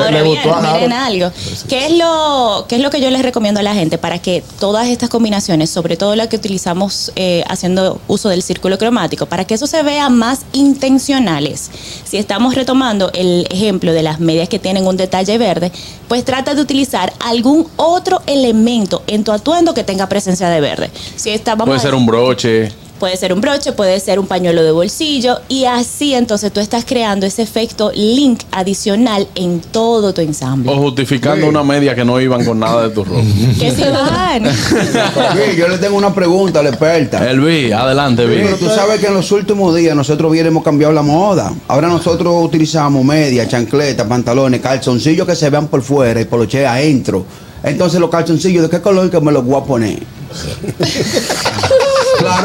Bien, 0.10 0.26
gustó 0.26 0.54
a 0.54 0.62
miren 0.62 0.94
algo. 0.94 1.32
¿Qué 1.68 1.88
es, 1.88 1.98
lo, 1.98 2.66
¿Qué 2.68 2.76
es 2.76 2.82
lo 2.82 2.90
que 2.90 3.02
yo 3.02 3.10
les 3.10 3.22
recomiendo 3.22 3.60
a 3.60 3.64
la 3.64 3.74
gente 3.74 3.98
para 3.98 4.20
que 4.20 4.44
todas 4.60 4.88
estas 4.88 5.10
combinaciones, 5.10 5.70
sobre 5.70 5.98
todo 5.98 6.16
la 6.16 6.28
que 6.28 6.36
utilizamos 6.36 7.12
eh, 7.16 7.44
haciendo 7.48 8.00
uso 8.08 8.30
del 8.30 8.44
círculo 8.44 8.78
cromático, 8.78 9.26
para 9.26 9.46
que 9.46 9.56
eso 9.56 9.68
se 9.68 9.84
vea 9.84 10.10
más 10.10 10.42
intencionales? 10.54 11.70
Si 12.04 12.18
estamos 12.18 12.56
retomando 12.56 13.12
el 13.14 13.48
ejemplo 13.50 13.94
de 13.94 14.04
las 14.04 14.20
medias 14.20 14.50
que 14.50 14.60
tienen 14.60 14.86
un 14.86 14.98
detalle 14.98 15.38
verde, 15.38 15.72
pues 16.08 16.26
trata 16.26 16.54
de 16.54 16.62
utilizar 16.62 17.14
algún 17.20 17.68
otro 17.78 18.22
elemento 18.28 19.04
en 19.08 19.24
tu 19.24 19.32
atuendo 19.32 19.74
que 19.74 19.84
tenga 19.84 20.08
presencia 20.08 20.50
de 20.50 20.62
verde. 20.62 20.92
Si 21.16 21.30
está, 21.30 21.52
vamos 21.52 21.68
Puede 21.68 21.80
a 21.80 21.82
ser 21.82 21.96
un 21.96 22.06
broche. 22.06 22.72
Puede 23.02 23.18
ser 23.18 23.34
un 23.34 23.42
broche, 23.42 23.72
puede 23.72 24.00
ser 24.00 24.20
un 24.20 24.28
pañuelo 24.28 24.62
de 24.62 24.70
bolsillo 24.70 25.40
y 25.50 25.66
así 25.66 26.14
entonces 26.14 26.54
tú 26.54 26.60
estás 26.60 26.86
creando 26.86 27.26
ese 27.26 27.42
efecto 27.42 27.92
link 27.96 28.44
adicional 28.52 29.28
en 29.34 29.60
todo 29.60 30.14
tu 30.14 30.22
ensamble. 30.22 30.72
O 30.72 30.76
justificando 30.76 31.48
una 31.48 31.64
media 31.64 31.96
que 31.96 32.06
no 32.06 32.22
iban 32.22 32.46
con 32.46 32.60
nada 32.60 32.84
de 32.84 32.90
tu 32.92 33.04
ropa. 33.04 33.24
Que 33.60 33.72
si 33.72 33.82
van. 33.82 34.44
Yo 35.58 35.68
le 35.68 35.80
tengo 35.80 35.98
una 35.98 36.14
pregunta 36.14 36.60
a 36.60 36.62
la 36.62 36.70
experta. 36.70 37.28
Elvi, 37.28 37.72
adelante, 37.72 38.24
Vi. 38.28 38.36
Pero 38.36 38.58
tú 38.58 38.68
sabes 38.68 39.00
que 39.00 39.08
en 39.08 39.16
los 39.16 39.32
últimos 39.32 39.76
días 39.76 39.96
nosotros 39.96 40.30
hubiéramos 40.30 40.64
cambiado 40.64 40.94
la 40.94 41.02
moda. 41.02 41.52
Ahora 41.70 41.88
nosotros 41.88 42.36
utilizamos 42.38 43.04
media, 43.04 43.48
chancleta, 43.48 44.08
pantalones, 44.08 44.62
calzoncillos 44.62 45.26
que 45.26 45.36
se 45.36 45.50
vean 45.50 45.70
por 45.70 45.82
fuera 45.82 46.22
y 46.22 46.26
poloche 46.26 46.68
adentro. 46.68 47.26
Entonces 47.64 48.00
los 48.00 48.12
calzoncillos, 48.12 48.62
¿de 48.62 48.70
qué 48.70 48.80
color 48.80 49.10
que 49.10 49.20
me 49.20 49.32
los 49.32 49.44
voy 49.44 49.60
a 49.60 49.66
poner? 49.66 50.04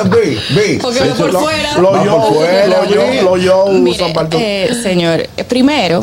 claro, 0.03 0.21
vi, 0.25 0.39
vi. 0.55 0.79
Porque 0.79 1.01
va 1.01 1.15
por 1.15 1.33
fuera. 1.33 1.79
Lo 1.79 2.05
yo, 2.05 2.17
por 2.21 2.35
fuera, 2.35 2.67
lo 2.67 2.85
yo, 2.89 3.23
lo 3.23 3.37
yo 3.37 3.65
usan 3.67 3.83
Mire, 3.85 4.13
para 4.15 4.29
todo. 4.29 4.41
eh, 4.43 4.71
señor, 4.83 5.27
primero, 5.49 6.01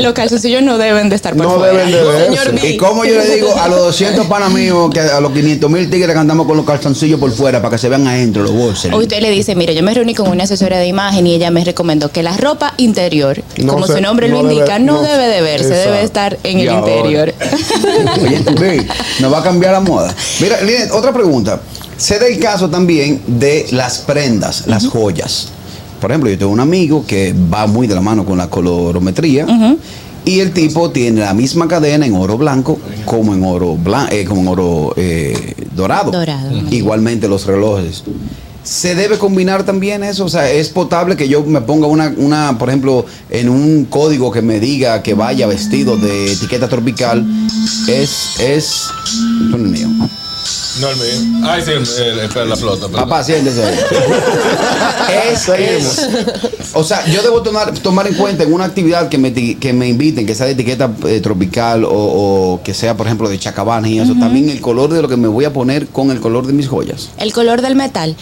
los 0.00 0.12
calzoncillos 0.12 0.62
no 0.62 0.78
deben 0.78 1.08
de 1.08 1.16
estar 1.16 1.34
por 1.34 1.46
No 1.46 1.54
fuera. 1.56 1.72
deben 1.72 1.90
de 1.92 2.02
verse. 2.02 2.66
¿Y 2.66 2.72
B. 2.72 2.76
cómo 2.76 3.04
yo 3.04 3.14
le 3.14 3.34
digo 3.34 3.54
a 3.58 3.68
los 3.68 3.78
200 3.80 4.26
panas 4.26 4.50
míos, 4.52 4.90
que 4.92 5.00
a 5.00 5.20
los 5.20 5.32
500 5.32 5.70
mil 5.70 5.90
tigres 5.90 6.12
que 6.14 6.18
andamos 6.18 6.46
con 6.46 6.56
los 6.56 6.66
calzoncillos 6.66 7.18
por 7.20 7.30
fuera 7.32 7.60
para 7.60 7.72
que 7.72 7.78
se 7.78 7.88
vean 7.88 8.06
adentro 8.06 8.42
los 8.42 8.52
bolsos? 8.52 8.92
O 8.92 8.98
usted 8.98 9.20
le 9.20 9.30
dice, 9.30 9.54
mire, 9.54 9.74
yo 9.74 9.82
me 9.82 9.92
reuní 9.94 10.14
con 10.14 10.28
una 10.28 10.44
asesora 10.44 10.78
de 10.78 10.86
imagen 10.86 11.26
y 11.26 11.34
ella 11.34 11.50
me 11.50 11.64
recomendó 11.64 12.10
que 12.10 12.22
la 12.22 12.36
ropa 12.36 12.74
interior, 12.76 13.42
No 13.58 13.72
como 13.74 13.86
se- 13.86 13.94
su 13.94 14.00
nombre 14.00 14.28
no 14.28 14.42
lo 14.42 14.48
debe- 14.48 14.54
indica, 14.54 14.78
no, 14.78 14.94
no- 14.94 15.02
debe 15.02 15.28
de 15.28 15.40
verse, 15.40 15.68
Exacto. 15.68 15.90
debe 15.92 16.04
estar 16.04 16.38
en 16.42 16.58
Y 16.58 16.62
el 16.62 16.68
ahora. 16.70 16.94
interior. 16.96 17.34
Oye, 18.22 18.44
ve, 18.60 18.86
nos 19.20 19.32
va 19.32 19.38
a 19.38 19.42
cambiar 19.42 19.72
la 19.72 19.80
moda. 19.80 20.14
Mira, 20.40 20.60
Linet, 20.60 20.90
otra 20.92 21.12
pregunta. 21.12 21.60
Se 21.96 22.18
da 22.18 22.26
el 22.26 22.38
caso 22.38 22.68
también 22.70 23.20
de 23.26 23.66
las 23.70 23.98
prendas, 23.98 24.66
las 24.66 24.86
joyas. 24.86 25.48
Por 26.00 26.10
ejemplo, 26.10 26.28
yo 26.30 26.36
tengo 26.38 26.52
un 26.52 26.60
amigo 26.60 27.04
que 27.06 27.34
va 27.52 27.66
muy 27.66 27.86
de 27.86 27.94
la 27.94 28.00
mano 28.00 28.24
con 28.24 28.36
la 28.38 28.48
colorometría. 28.48 29.46
Y 30.26 30.40
el 30.40 30.52
tipo 30.52 30.90
tiene 30.90 31.20
la 31.20 31.34
misma 31.34 31.68
cadena 31.68 32.06
en 32.06 32.14
oro 32.16 32.38
blanco 32.38 32.78
como 33.04 33.34
en 33.34 33.44
oro 33.44 33.76
blan- 33.76 34.08
eh, 34.10 34.24
como 34.24 34.40
en 34.40 34.48
oro 34.48 34.94
eh, 34.96 35.54
dorado. 35.76 36.10
Dorado. 36.10 36.50
Igualmente 36.70 37.28
los 37.28 37.44
relojes. 37.46 38.02
¿Se 38.62 38.94
debe 38.94 39.18
combinar 39.18 39.64
también 39.64 40.02
eso? 40.02 40.24
O 40.24 40.28
sea, 40.30 40.50
¿es 40.50 40.70
potable 40.70 41.16
que 41.16 41.28
yo 41.28 41.42
me 41.44 41.60
ponga 41.60 41.86
una, 41.86 42.14
una, 42.16 42.56
por 42.58 42.70
ejemplo, 42.70 43.04
en 43.28 43.50
un 43.50 43.84
código 43.84 44.32
que 44.32 44.40
me 44.40 44.58
diga 44.60 45.02
que 45.02 45.12
vaya 45.12 45.46
vestido 45.46 45.98
de 45.98 46.32
etiqueta 46.32 46.70
tropical? 46.70 47.26
Es, 47.86 48.40
es, 48.40 48.84
es 49.52 49.58
mío. 49.58 49.88
No 50.80 50.88
el 50.88 50.96
mío. 50.96 51.48
Ay, 51.48 51.62
sí, 51.64 51.70
el, 51.70 51.86
el- 52.18 52.18
el- 52.36 52.48
la 52.48 52.56
flota. 52.56 52.86
perdón. 52.88 53.02
Papá, 53.08 53.22
siéntese 53.24 53.62
es, 55.32 55.48
es- 55.48 56.08
o 56.72 56.82
sea, 56.82 57.06
yo 57.06 57.22
debo 57.22 57.42
tomar, 57.42 57.72
tomar 57.78 58.06
en 58.06 58.14
cuenta 58.14 58.42
en 58.44 58.52
una 58.52 58.64
actividad 58.64 59.08
que 59.08 59.18
me, 59.18 59.32
que 59.32 59.72
me 59.72 59.88
inviten, 59.88 60.26
que 60.26 60.34
sea 60.34 60.46
de 60.46 60.52
etiqueta 60.52 60.90
eh, 61.06 61.20
tropical 61.20 61.84
o, 61.84 61.90
o 61.92 62.60
que 62.62 62.74
sea, 62.74 62.96
por 62.96 63.06
ejemplo, 63.06 63.28
de 63.28 63.38
chacabanas 63.38 63.90
y 63.90 63.98
eso, 64.00 64.14
también 64.18 64.48
el 64.48 64.60
color 64.60 64.92
de 64.92 65.02
lo 65.02 65.08
que 65.08 65.16
me 65.16 65.28
voy 65.28 65.44
a 65.44 65.52
poner 65.52 65.86
con 65.88 66.10
el 66.10 66.20
color 66.20 66.46
de 66.46 66.52
mis 66.52 66.68
joyas. 66.68 67.10
El 67.18 67.32
color 67.32 67.62
del 67.62 67.76
metal. 67.76 68.16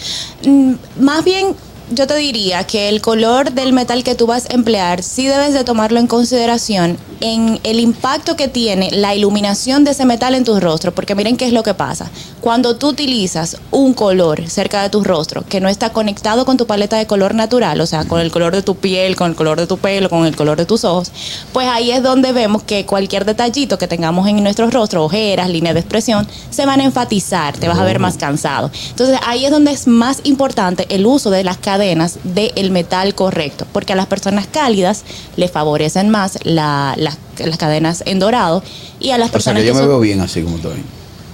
Mm, 0.45 0.73
Más 0.99 1.23
bien, 1.23 1.55
yo 1.91 2.07
te 2.07 2.15
diría 2.15 2.63
que 2.65 2.89
el 2.89 3.01
color 3.01 3.51
del 3.51 3.73
metal 3.73 4.03
que 4.03 4.15
tú 4.15 4.27
vas 4.27 4.45
a 4.49 4.53
emplear, 4.53 5.03
sí 5.03 5.25
debes 5.27 5.53
de 5.53 5.63
tomarlo 5.63 5.99
en 5.99 6.07
consideración 6.07 6.97
en 7.25 7.61
el 7.63 7.79
impacto 7.79 8.35
que 8.35 8.49
tiene 8.49 8.91
la 8.91 9.15
iluminación 9.15 9.85
de 9.85 9.91
ese 9.91 10.03
metal 10.03 10.35
en 10.35 10.43
tu 10.43 10.59
rostro. 10.59 10.93
Porque 10.93 11.15
miren 11.15 11.37
qué 11.37 11.45
es 11.45 11.53
lo 11.53 11.63
que 11.63 11.73
pasa. 11.73 12.11
Cuando 12.41 12.75
tú 12.75 12.89
utilizas 12.89 13.55
un 13.71 13.93
color 13.93 14.49
cerca 14.49 14.81
de 14.81 14.89
tu 14.89 15.05
rostro 15.05 15.45
que 15.47 15.61
no 15.61 15.69
está 15.69 15.91
conectado 15.93 16.45
con 16.45 16.57
tu 16.57 16.67
paleta 16.67 16.97
de 16.97 17.07
color 17.07 17.33
natural, 17.33 17.79
o 17.79 17.85
sea, 17.85 18.03
con 18.03 18.19
el 18.19 18.29
color 18.29 18.53
de 18.53 18.61
tu 18.61 18.75
piel, 18.75 19.15
con 19.15 19.29
el 19.29 19.35
color 19.37 19.57
de 19.57 19.67
tu 19.67 19.77
pelo, 19.77 20.09
con 20.09 20.25
el 20.25 20.35
color 20.35 20.57
de 20.57 20.65
tus 20.65 20.83
ojos, 20.83 21.11
pues 21.53 21.65
ahí 21.69 21.91
es 21.91 22.03
donde 22.03 22.33
vemos 22.33 22.61
que 22.63 22.85
cualquier 22.85 23.23
detallito 23.23 23.77
que 23.77 23.87
tengamos 23.87 24.27
en 24.27 24.43
nuestro 24.43 24.69
rostro, 24.69 25.05
ojeras, 25.05 25.49
líneas 25.49 25.75
de 25.75 25.79
expresión, 25.79 26.27
se 26.49 26.65
van 26.65 26.81
a 26.81 26.83
enfatizar, 26.83 27.55
te 27.57 27.69
vas 27.69 27.79
a 27.79 27.85
ver 27.85 27.99
más 27.99 28.17
cansado. 28.17 28.69
Entonces 28.89 29.17
ahí 29.25 29.45
es 29.45 29.51
donde 29.51 29.71
es 29.71 29.87
más 29.87 30.19
importante 30.25 30.85
el 30.89 31.05
uso 31.05 31.29
de 31.29 31.45
las 31.45 31.57
cadenas 31.57 32.19
del 32.25 32.71
metal 32.71 33.15
correcto, 33.15 33.65
porque 33.71 33.93
a 33.93 33.95
las 33.95 34.07
personas 34.07 34.45
cálidas 34.47 35.03
les 35.37 35.49
favorecen 35.51 36.09
más 36.09 36.37
la- 36.43 36.95
las- 37.37 37.47
las 37.47 37.57
cadenas 37.57 38.03
en 38.05 38.19
dorado 38.19 38.63
y 38.99 39.11
a 39.11 39.17
las 39.17 39.27
O 39.27 39.29
sea, 39.29 39.33
personas 39.33 39.61
que 39.61 39.67
yo 39.67 39.73
me 39.73 39.79
son 39.79 39.89
veo 39.89 39.99
bien 39.99 40.21
así 40.21 40.41
como 40.41 40.57
estoy. 40.57 40.73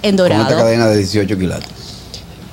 en 0.01 0.15
Con 0.17 0.31
esta 0.31 0.37
dorado. 0.43 0.57
cadena 0.63 0.87
de 0.87 0.97
18 0.97 1.37
quilates. 1.37 1.69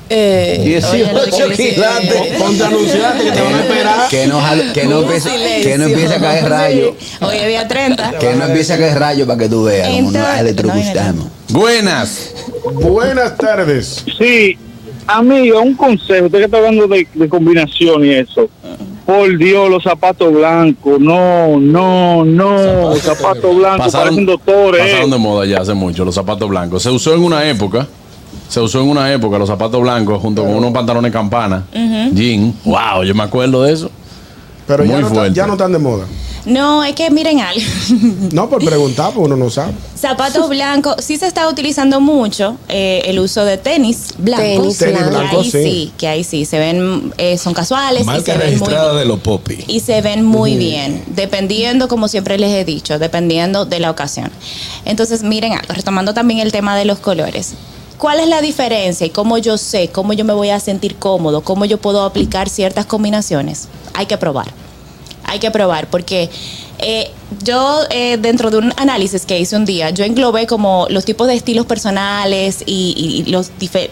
Eh, 0.09 0.61
18 0.65 1.51
quilates. 1.57 2.37
Ponte 2.39 2.63
a 2.63 2.67
anunciarte 2.69 3.25
que 3.25 3.33
te 3.33 3.41
van 3.41 3.55
a 3.55 3.61
esperar. 3.63 4.09
Que 4.09 4.27
no, 4.29 4.41
que 4.73 4.85
no, 4.87 5.01
empiece, 5.01 5.31
que 5.63 5.79
no 5.79 5.85
empiece 5.87 6.15
a 6.15 6.21
caer 6.21 6.45
rayo. 6.49 6.97
Hoy 7.21 7.37
es 7.39 7.47
día 7.49 7.67
30. 7.67 8.19
Que 8.19 8.35
no 8.35 8.45
empiece 8.47 8.73
a 8.75 8.79
caer 8.79 8.99
rayo 9.01 9.27
para 9.27 9.39
que 9.41 9.49
tú 9.49 9.65
veas 9.65 9.89
como 9.89 10.03
nos 10.13 10.15
Entonces- 10.15 10.41
electrocutamos. 10.41 11.27
Buenas. 11.49 12.31
Buenas 12.73 13.37
tardes. 13.37 14.05
Sí, 14.17 14.57
amigo, 15.09 15.61
un 15.61 15.75
consejo. 15.75 16.27
Usted 16.27 16.39
que 16.39 16.45
está 16.45 16.59
hablando 16.59 16.87
de, 16.87 17.07
de 17.13 17.29
combinación 17.29 18.05
y 18.05 18.11
eso. 18.15 18.49
Por 19.07 19.39
Dios, 19.39 19.71
los 19.71 19.83
zapatos 19.85 20.33
blancos. 20.33 20.99
No, 21.01 21.59
no, 21.61 22.25
no. 22.25 22.91
Los 22.91 22.99
zapatos 23.01 23.57
blancos 23.57 23.93
parecen 23.93 24.27
doctores. 24.27 24.81
eh. 24.81 24.85
pasaron 24.91 25.11
de 25.11 25.19
moda 25.19 25.47
ya 25.47 25.59
hace 25.61 25.75
mucho, 25.75 26.05
los 26.05 26.15
zapatos 26.15 26.49
blancos. 26.49 26.83
Se 26.83 26.91
usó 26.91 27.15
en 27.15 27.23
una 27.23 27.49
época, 27.49 27.87
se 28.49 28.61
usó 28.61 28.81
en 28.83 28.89
una 28.89 29.13
época 29.13 29.39
los 29.39 29.49
zapatos 29.49 29.81
blancos 29.81 30.21
junto 30.21 30.43
con 30.43 30.55
unos 30.55 30.73
pantalones 30.73 31.13
campana, 31.13 31.65
jean. 32.13 32.53
Wow, 32.65 33.05
yo 33.05 33.15
me 33.15 33.23
acuerdo 33.23 33.63
de 33.63 33.73
eso. 33.73 33.91
Pero 34.67 34.83
ya 34.85 34.91
Muy 34.93 35.01
no, 35.03 35.07
está- 35.07 35.19
fuerte. 35.21 35.35
ya 35.37 35.47
no 35.47 35.53
están 35.53 35.71
de 35.73 35.79
moda. 35.79 36.05
No, 36.47 36.85
es 36.85 36.95
que 36.95 37.11
miren 37.11 37.41
algo. 37.41 37.61
No 38.33 38.49
por 38.49 38.65
preguntar, 38.65 39.13
porque 39.13 39.27
uno 39.27 39.37
no 39.37 39.51
sabe. 39.51 39.73
Zapatos 39.97 40.49
blancos, 40.49 40.95
sí 41.01 41.17
se 41.17 41.27
está 41.27 41.49
utilizando 41.49 42.01
mucho 42.01 42.57
eh, 42.69 43.03
el 43.07 43.19
uso 43.19 43.45
de 43.45 43.59
tenis 43.59 44.15
blancos. 44.17 44.47
Tenis 44.47 44.79
Tenis 44.79 44.99
que 44.99 45.09
blancos, 45.11 45.45
ahí 45.45 45.51
sí. 45.51 45.63
sí. 45.63 45.93
que 45.99 46.09
ahí 46.09 46.25
sí, 46.25 46.45
se 46.45 46.59
ven, 46.59 47.13
eh, 47.19 47.37
son 47.37 47.53
casuales 47.53 48.03
y 48.03 48.05
Marca 48.05 48.23
se 48.25 48.31
ven 48.33 48.39
muy 48.39 48.47
registrada 48.47 48.95
de 48.95 49.05
los 49.05 49.19
popis. 49.21 49.65
y 49.67 49.81
se 49.81 50.01
ven 50.03 50.25
muy 50.25 50.57
bien, 50.57 51.03
dependiendo, 51.09 51.89
como 51.89 52.07
siempre 52.07 52.39
les 52.39 52.53
he 52.53 52.65
dicho, 52.65 52.99
dependiendo 52.99 53.65
de 53.65 53.81
la 53.81 53.91
ocasión. 53.91 54.31
Entonces, 54.85 55.23
miren 55.23 55.53
algo, 55.53 55.75
retomando 55.75 56.15
también 56.15 56.41
el 56.41 56.53
tema 56.53 56.77
de 56.77 56.85
los 56.85 56.99
colores. 57.01 57.55
¿Cuál 57.99 58.21
es 58.21 58.29
la 58.29 58.41
diferencia 58.43 59.07
y 59.07 59.11
cómo 59.11 59.39
yo 59.39 59.57
sé, 59.57 59.89
cómo 59.89 60.13
yo 60.13 60.25
me 60.25 60.35
voy 60.35 60.51
a 60.51 60.61
sentir 60.61 60.97
cómodo, 60.97 61.41
cómo 61.41 61.65
yo 61.65 61.79
puedo 61.79 62.05
aplicar 62.05 62.49
ciertas 62.49 62.85
combinaciones? 62.85 63.69
Hay 63.95 64.07
que 64.07 64.19
probar. 64.19 64.66
Hay 65.27 65.39
que 65.39 65.51
probar 65.51 65.89
porque 65.89 66.31
eh, 66.79 67.11
yo 67.43 67.81
eh, 67.91 68.19
dentro 68.19 68.51
de 68.51 68.59
un 68.59 68.73
análisis 68.77 69.27
que 69.27 69.39
hice 69.39 69.57
un 69.57 69.65
día, 69.65 69.91
yo 69.91 70.05
englobé 70.05 70.47
como 70.47 70.87
los 70.91 71.05
tipos 71.05 71.27
de 71.27 71.35
estilos 71.35 71.67
personales 71.67 72.63
y, 72.67 73.25
los 73.29 73.51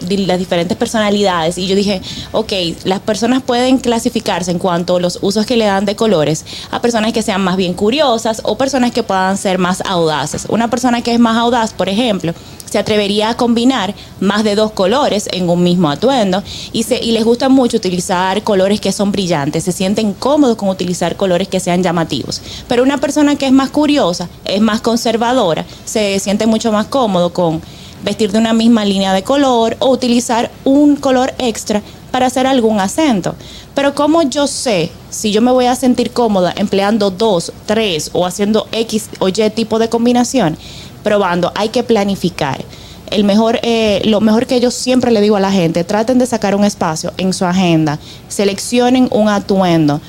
las 0.09 0.39
diferentes 0.39 0.77
personalidades 0.77 1.57
y 1.57 1.67
yo 1.67 1.75
dije, 1.75 2.01
ok, 2.31 2.53
las 2.83 2.99
personas 2.99 3.43
pueden 3.43 3.77
clasificarse 3.77 4.51
en 4.51 4.59
cuanto 4.59 4.97
a 4.97 4.99
los 4.99 5.19
usos 5.21 5.45
que 5.45 5.57
le 5.57 5.65
dan 5.65 5.85
de 5.85 5.95
colores 5.95 6.45
a 6.71 6.81
personas 6.81 7.13
que 7.13 7.21
sean 7.21 7.41
más 7.41 7.57
bien 7.57 7.73
curiosas 7.73 8.41
o 8.43 8.57
personas 8.57 8.91
que 8.91 9.03
puedan 9.03 9.37
ser 9.37 9.57
más 9.57 9.81
audaces. 9.81 10.45
Una 10.49 10.69
persona 10.69 11.01
que 11.01 11.13
es 11.13 11.19
más 11.19 11.37
audaz, 11.37 11.73
por 11.73 11.89
ejemplo, 11.89 12.33
se 12.75 12.79
atrevería 12.79 13.29
a 13.29 13.37
combinar 13.37 13.95
más 14.19 14.43
de 14.43 14.55
dos 14.55 14.71
colores 14.71 15.29
en 15.31 15.49
un 15.49 15.63
mismo 15.63 15.89
atuendo 15.89 16.43
y, 16.73 16.83
se, 16.83 17.01
y 17.01 17.11
les 17.11 17.23
gusta 17.23 17.47
mucho 17.47 17.77
utilizar 17.77 18.43
colores 18.43 18.81
que 18.81 18.91
son 18.91 19.11
brillantes, 19.11 19.63
se 19.63 19.71
sienten 19.71 20.13
cómodos 20.13 20.57
con 20.57 20.67
utilizar 20.69 21.15
colores 21.15 21.47
que 21.47 21.59
sean 21.59 21.83
llamativos. 21.83 22.41
Una 22.81 22.97
persona 22.97 23.35
que 23.35 23.45
es 23.45 23.51
más 23.51 23.69
curiosa, 23.69 24.29
es 24.45 24.61
más 24.61 24.81
conservadora, 24.81 25.65
se 25.85 26.19
siente 26.19 26.47
mucho 26.47 26.71
más 26.71 26.87
cómodo 26.87 27.31
con 27.33 27.61
vestir 28.03 28.31
de 28.31 28.37
una 28.37 28.53
misma 28.53 28.85
línea 28.85 29.13
de 29.13 29.23
color 29.23 29.75
o 29.79 29.89
utilizar 29.89 30.51
un 30.63 30.95
color 30.95 31.33
extra 31.39 31.81
para 32.11 32.27
hacer 32.27 32.47
algún 32.47 32.79
acento. 32.79 33.35
Pero 33.73 33.93
como 33.93 34.21
yo 34.21 34.47
sé 34.47 34.89
si 35.09 35.31
yo 35.31 35.41
me 35.41 35.51
voy 35.51 35.65
a 35.65 35.75
sentir 35.75 36.11
cómoda 36.11 36.53
empleando 36.55 37.11
dos, 37.11 37.51
tres 37.65 38.09
o 38.13 38.25
haciendo 38.25 38.67
X 38.71 39.09
o 39.19 39.27
Y 39.27 39.33
tipo 39.53 39.79
de 39.79 39.89
combinación, 39.89 40.57
probando, 41.03 41.51
hay 41.55 41.69
que 41.69 41.83
planificar. 41.83 42.63
El 43.11 43.23
mejor, 43.23 43.59
eh, 43.63 44.01
lo 44.05 44.21
mejor 44.21 44.47
que 44.47 44.59
yo 44.59 44.71
siempre 44.71 45.11
le 45.11 45.21
digo 45.21 45.35
a 45.35 45.39
la 45.39 45.51
gente, 45.51 45.83
traten 45.83 46.17
de 46.17 46.25
sacar 46.25 46.55
un 46.55 46.63
espacio 46.63 47.13
en 47.17 47.33
su 47.33 47.45
agenda, 47.45 47.99
seleccionen 48.27 49.07
un 49.11 49.29
atuendo, 49.29 50.01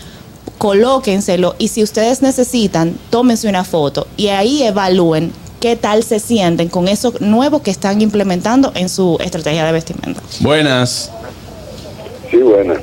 colóquenselo 0.58 1.54
y 1.58 1.68
si 1.68 1.82
ustedes 1.82 2.22
necesitan, 2.22 2.94
tómense 3.10 3.48
una 3.48 3.64
foto 3.64 4.06
y 4.16 4.28
ahí 4.28 4.62
evalúen 4.62 5.32
qué 5.60 5.76
tal 5.76 6.02
se 6.02 6.18
sienten 6.20 6.68
con 6.68 6.88
eso 6.88 7.12
nuevo 7.20 7.62
que 7.62 7.70
están 7.70 8.00
implementando 8.02 8.72
en 8.74 8.88
su 8.88 9.18
estrategia 9.24 9.64
de 9.64 9.72
vestimenta. 9.72 10.20
Buenas. 10.40 11.10
Sí, 12.30 12.38
bueno. 12.38 12.74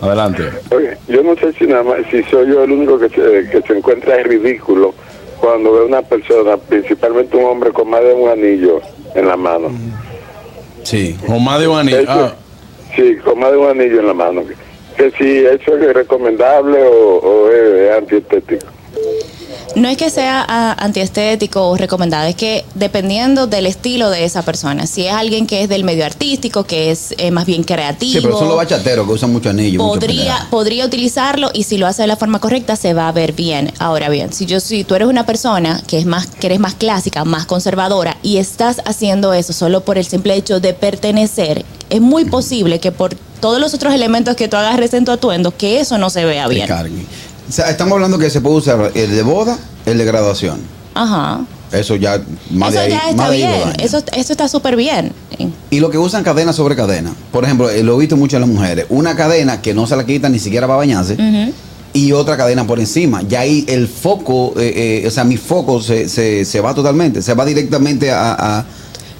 Adelante. 0.00 0.42
Oye, 0.74 0.96
yo 1.08 1.22
no 1.22 1.34
sé 1.36 1.52
si 1.58 1.64
nada 1.66 1.82
más, 1.84 1.98
si 2.10 2.22
soy 2.24 2.48
yo 2.48 2.64
el 2.64 2.72
único 2.72 2.98
que 2.98 3.08
se, 3.08 3.48
que 3.50 3.62
se 3.66 3.76
encuentra 3.78 4.18
en 4.20 4.24
ridículo 4.28 4.94
cuando 5.40 5.72
ve 5.72 5.84
una 5.84 6.02
persona, 6.02 6.56
principalmente 6.56 7.36
un 7.36 7.44
hombre 7.44 7.72
con 7.72 7.88
más 7.88 8.02
de 8.02 8.12
un 8.12 8.28
anillo 8.28 8.80
en 9.14 9.26
la 9.28 9.36
mano. 9.36 9.68
Sí. 10.82 11.16
O 11.28 11.38
más 11.38 11.60
de 11.60 11.68
un 11.68 11.78
anillo. 11.78 11.98
Eso- 12.00 12.10
Ah, 12.12 12.34
Sí, 12.96 13.16
con 13.24 13.38
más 13.38 13.50
de 13.52 13.56
un 13.56 13.68
anillo 13.70 14.00
en 14.00 14.06
la 14.06 14.12
mano. 14.12 14.42
Que 14.96 15.10
si 15.12 15.38
eso 15.38 15.76
es 15.76 15.94
recomendable 15.94 16.82
o, 16.82 17.18
o 17.18 17.50
es, 17.50 17.80
es 17.80 17.96
antiestético. 17.96 18.66
No 19.74 19.88
es 19.88 19.96
que 19.96 20.10
sea 20.10 20.44
ah, 20.46 20.76
antiestético 20.78 21.70
o 21.70 21.76
recomendado, 21.78 22.28
es 22.28 22.34
que 22.34 22.64
dependiendo 22.74 23.46
del 23.46 23.64
estilo 23.64 24.10
de 24.10 24.24
esa 24.24 24.42
persona, 24.42 24.86
si 24.86 25.06
es 25.06 25.12
alguien 25.12 25.46
que 25.46 25.62
es 25.62 25.68
del 25.68 25.82
medio 25.82 26.04
artístico, 26.04 26.64
que 26.64 26.90
es 26.90 27.14
eh, 27.16 27.30
más 27.30 27.46
bien 27.46 27.62
creativo, 27.62 28.12
Sí, 28.12 28.20
pero 28.20 28.38
son 28.38 28.48
los 28.48 28.56
bachateros 28.58 29.06
que 29.06 29.14
usan 29.14 29.32
mucho 29.32 29.48
anillo. 29.48 29.82
mucho 29.82 29.98
podría, 29.98 30.46
podría 30.50 30.84
utilizarlo 30.84 31.50
y 31.54 31.62
si 31.62 31.78
lo 31.78 31.86
hace 31.86 32.02
de 32.02 32.08
la 32.08 32.16
forma 32.16 32.38
correcta 32.38 32.76
se 32.76 32.92
va 32.92 33.08
a 33.08 33.12
ver 33.12 33.32
bien. 33.32 33.72
Ahora 33.78 34.10
bien, 34.10 34.32
si 34.34 34.44
yo 34.44 34.60
si 34.60 34.84
tú 34.84 34.94
eres 34.94 35.08
una 35.08 35.24
persona 35.24 35.80
que 35.86 35.96
es 35.96 36.04
más 36.04 36.26
que 36.26 36.48
eres 36.48 36.60
más 36.60 36.74
clásica, 36.74 37.24
más 37.24 37.46
conservadora 37.46 38.18
y 38.22 38.36
estás 38.36 38.82
haciendo 38.84 39.32
eso 39.32 39.54
solo 39.54 39.80
por 39.80 39.96
el 39.96 40.04
simple 40.04 40.34
hecho 40.34 40.60
de 40.60 40.74
pertenecer, 40.74 41.64
es 41.88 42.00
muy 42.02 42.26
posible 42.26 42.78
que 42.78 42.92
por 42.92 43.16
todos 43.42 43.60
los 43.60 43.74
otros 43.74 43.92
elementos 43.92 44.36
que 44.36 44.48
tú 44.48 44.56
agarres 44.56 44.94
en 44.94 45.04
tu 45.04 45.10
atuendo, 45.12 45.54
que 45.54 45.80
eso 45.80 45.98
no 45.98 46.08
se 46.08 46.24
vea 46.24 46.46
bien. 46.48 46.66
carguen. 46.68 47.04
O 47.48 47.52
sea, 47.52 47.68
estamos 47.68 47.92
hablando 47.94 48.16
que 48.18 48.30
se 48.30 48.40
puede 48.40 48.56
usar 48.56 48.92
el 48.94 49.10
de 49.14 49.22
boda, 49.22 49.58
el 49.84 49.98
de 49.98 50.04
graduación. 50.06 50.60
Ajá. 50.94 51.40
Eso 51.72 51.96
ya, 51.96 52.22
más 52.50 52.70
Eso 52.70 52.78
de 52.80 52.84
ahí, 52.86 52.90
ya 52.92 52.96
más 52.98 53.10
está 53.10 53.30
de 53.30 53.44
ahí 53.44 53.64
bien. 53.64 53.80
Eso, 53.80 54.02
eso 54.16 54.32
está 54.32 54.46
súper 54.48 54.76
bien. 54.76 55.12
Y 55.70 55.80
lo 55.80 55.90
que 55.90 55.98
usan 55.98 56.22
cadena 56.22 56.52
sobre 56.52 56.76
cadena. 56.76 57.12
Por 57.32 57.44
ejemplo, 57.44 57.68
eh, 57.68 57.82
lo 57.82 57.96
he 57.96 57.98
visto 58.00 58.16
mucho 58.16 58.36
en 58.36 58.42
las 58.42 58.50
mujeres. 58.50 58.86
Una 58.90 59.16
cadena 59.16 59.60
que 59.60 59.74
no 59.74 59.86
se 59.86 59.96
la 59.96 60.06
quitan 60.06 60.32
ni 60.32 60.38
siquiera 60.38 60.66
para 60.66 60.76
bañarse. 60.76 61.16
Y 61.94 62.12
otra 62.12 62.36
cadena 62.36 62.66
por 62.66 62.78
encima. 62.78 63.22
Ya 63.22 63.40
ahí 63.40 63.64
el 63.68 63.88
foco, 63.88 64.54
eh, 64.56 65.00
eh, 65.02 65.08
o 65.08 65.10
sea, 65.10 65.24
mi 65.24 65.36
foco 65.36 65.82
se, 65.82 66.08
se, 66.08 66.44
se 66.44 66.60
va 66.60 66.74
totalmente. 66.74 67.20
Se 67.22 67.34
va 67.34 67.44
directamente 67.44 68.10
a, 68.10 68.32
a- 68.32 68.64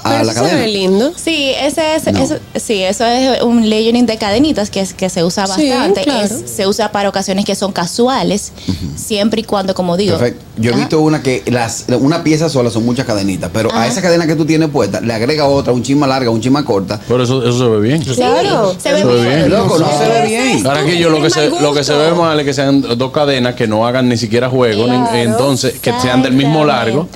a 0.05 0.11
Pero 0.11 0.25
la 0.25 0.33
eso 0.33 0.41
se 0.43 0.47
cadena. 0.51 0.61
ve 0.61 0.69
lindo. 0.69 1.13
Sí, 1.17 1.53
ese 1.61 1.95
es, 1.97 2.13
No. 2.13 2.19
eso, 2.23 2.37
sí, 2.57 2.83
eso 2.83 3.05
es 3.07 3.43
un 3.43 3.69
layering 3.71 4.07
de 4.07 4.19
cadenitas 4.19 4.71
que, 4.71 4.81
es, 4.81 4.95
que 4.95 5.09
se 5.09 5.23
usa 5.25 5.47
Sí, 5.47 5.69
bastante. 5.71 6.03
claro. 6.03 6.25
Es- 6.25 6.51
se 6.51 6.67
usa 6.67 6.91
para 6.93 7.09
ocasiones 7.09 7.45
que 7.45 7.55
son 7.55 7.73
casuales, 7.73 8.53
siempre 8.97 9.41
y 9.41 9.45
cuando, 9.45 9.75
como 9.75 9.97
digo. 9.97 10.17
Perfecto. 10.19 10.45
Yo 10.59 10.73
he 10.73 10.77
visto 10.77 11.01
una 11.01 11.23
que 11.23 11.43
las, 11.47 11.87
una 12.01 12.23
pieza 12.23 12.49
sola 12.51 12.69
son 12.71 12.85
muchas 12.85 13.07
cadenitas, 13.07 13.51
pero 13.55 13.73
a 13.73 13.87
esa 13.87 14.03
cadena 14.03 14.27
que 14.27 14.35
tú 14.37 14.45
tienes 14.45 14.69
puesta 14.69 15.01
le 15.01 15.13
agrega 15.15 15.47
otra, 15.47 15.73
un 15.73 15.83
chisma 15.83 16.07
larga, 16.07 16.31
un 16.31 16.41
chisma 16.43 16.63
corta. 16.65 17.01
Pero 17.09 17.23
eso, 17.23 17.43
eso 17.43 17.59
se 17.59 17.65
ve 17.65 17.81
bien. 17.81 18.03
Claro. 18.03 18.77
Se 18.79 18.93
ve 18.93 18.99
Se 18.99 19.05
ve 19.07 19.15
bien. 19.23 19.37
bien. 19.37 19.51
Loco, 19.51 19.79
no 19.79 19.87
se 19.99 20.09
ve 20.09 20.27
bien. 20.27 20.67
Ahora 20.67 20.85
que 20.85 20.99
yo 20.99 21.09
lo 21.09 21.23
que, 21.23 21.31
se, 21.31 21.49
lo 21.49 21.73
que 21.73 21.83
se 21.85 21.95
ve 21.95 22.13
mal 22.13 22.39
es 22.39 22.45
que 22.45 22.53
sean 22.53 22.83
dos 22.83 23.11
cadenas 23.13 23.55
que 23.55 23.67
no 23.67 23.87
hagan 23.87 24.09
ni 24.09 24.17
siquiera 24.19 24.51
juego, 24.51 24.87
ni- 24.87 25.21
entonces 25.21 25.79
que 25.81 25.93
sean 26.01 26.23
del 26.23 26.35
mismo 26.35 26.65
largo. 26.65 27.09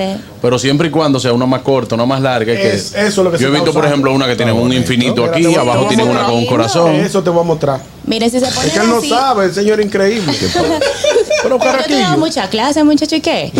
Pero 0.46 0.60
siempre 0.60 0.86
y 0.86 0.90
cuando 0.92 1.18
sea 1.18 1.32
una 1.32 1.44
más 1.44 1.62
corta, 1.62 1.96
una 1.96 2.06
más 2.06 2.20
larga. 2.20 2.54
que 2.54 2.72
Es- 2.72 2.94
eso 2.94 2.98
es 3.08 3.16
lo 3.16 3.32
que 3.32 3.38
yo 3.38 3.48
he 3.48 3.50
visto, 3.50 3.72
por 3.72 3.84
ejemplo, 3.84 4.12
una 4.12 4.28
que 4.28 4.36
tiene 4.36 4.52
un 4.52 4.72
infinito 4.72 5.22
Mira, 5.22 5.32
aquí, 5.48 5.54
abajo 5.56 5.86
tiene 5.88 6.04
una 6.04 6.24
con 6.24 6.34
un 6.34 6.46
corazón. 6.46 6.94
Eso 6.94 7.20
te 7.20 7.30
voy 7.30 7.40
a 7.40 7.42
mostrar. 7.42 7.80
Miren, 8.04 8.30
si 8.30 8.38
se 8.38 8.46
ponen 8.46 8.66
Es 8.68 8.72
que 8.72 8.78
él 8.78 8.88
no 8.88 8.98
así, 8.98 9.08
sabe, 9.08 9.46
el 9.46 9.52
señor 9.54 9.80
increíble. 9.80 10.32
Pero 11.42 11.58
Yo 11.58 11.64
te 11.64 11.68
he 11.68 11.68
dado 11.72 11.78
Carraquillo. 11.78 12.18
mucha 12.18 12.48
clase, 12.48 12.84
muchacho, 12.84 13.16
¿y 13.16 13.20
qué? 13.20 13.50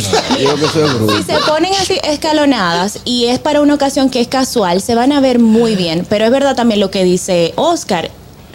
Yo 0.41 0.55
que 0.55 0.69
soy 0.69 0.89
bruto. 0.95 1.17
Si 1.17 1.25
se 1.25 1.35
ponen 1.47 1.73
así 1.81 1.99
escalonadas 2.05 3.01
y 3.05 3.27
es 3.27 3.41
para 3.41 3.61
una 3.63 3.75
ocasión 3.75 4.09
que 4.09 4.21
es 4.21 4.29
casual, 4.29 4.81
se 4.81 4.95
van 4.95 5.11
a 5.11 5.19
ver 5.21 5.41
muy 5.41 5.75
bien. 5.75 6.07
Pero 6.09 6.25
es 6.25 6.31
verdad 6.31 6.55
también 6.55 6.79
lo 6.79 6.93
que 6.93 7.03
dice 7.03 7.53
Oscar. 7.57 8.11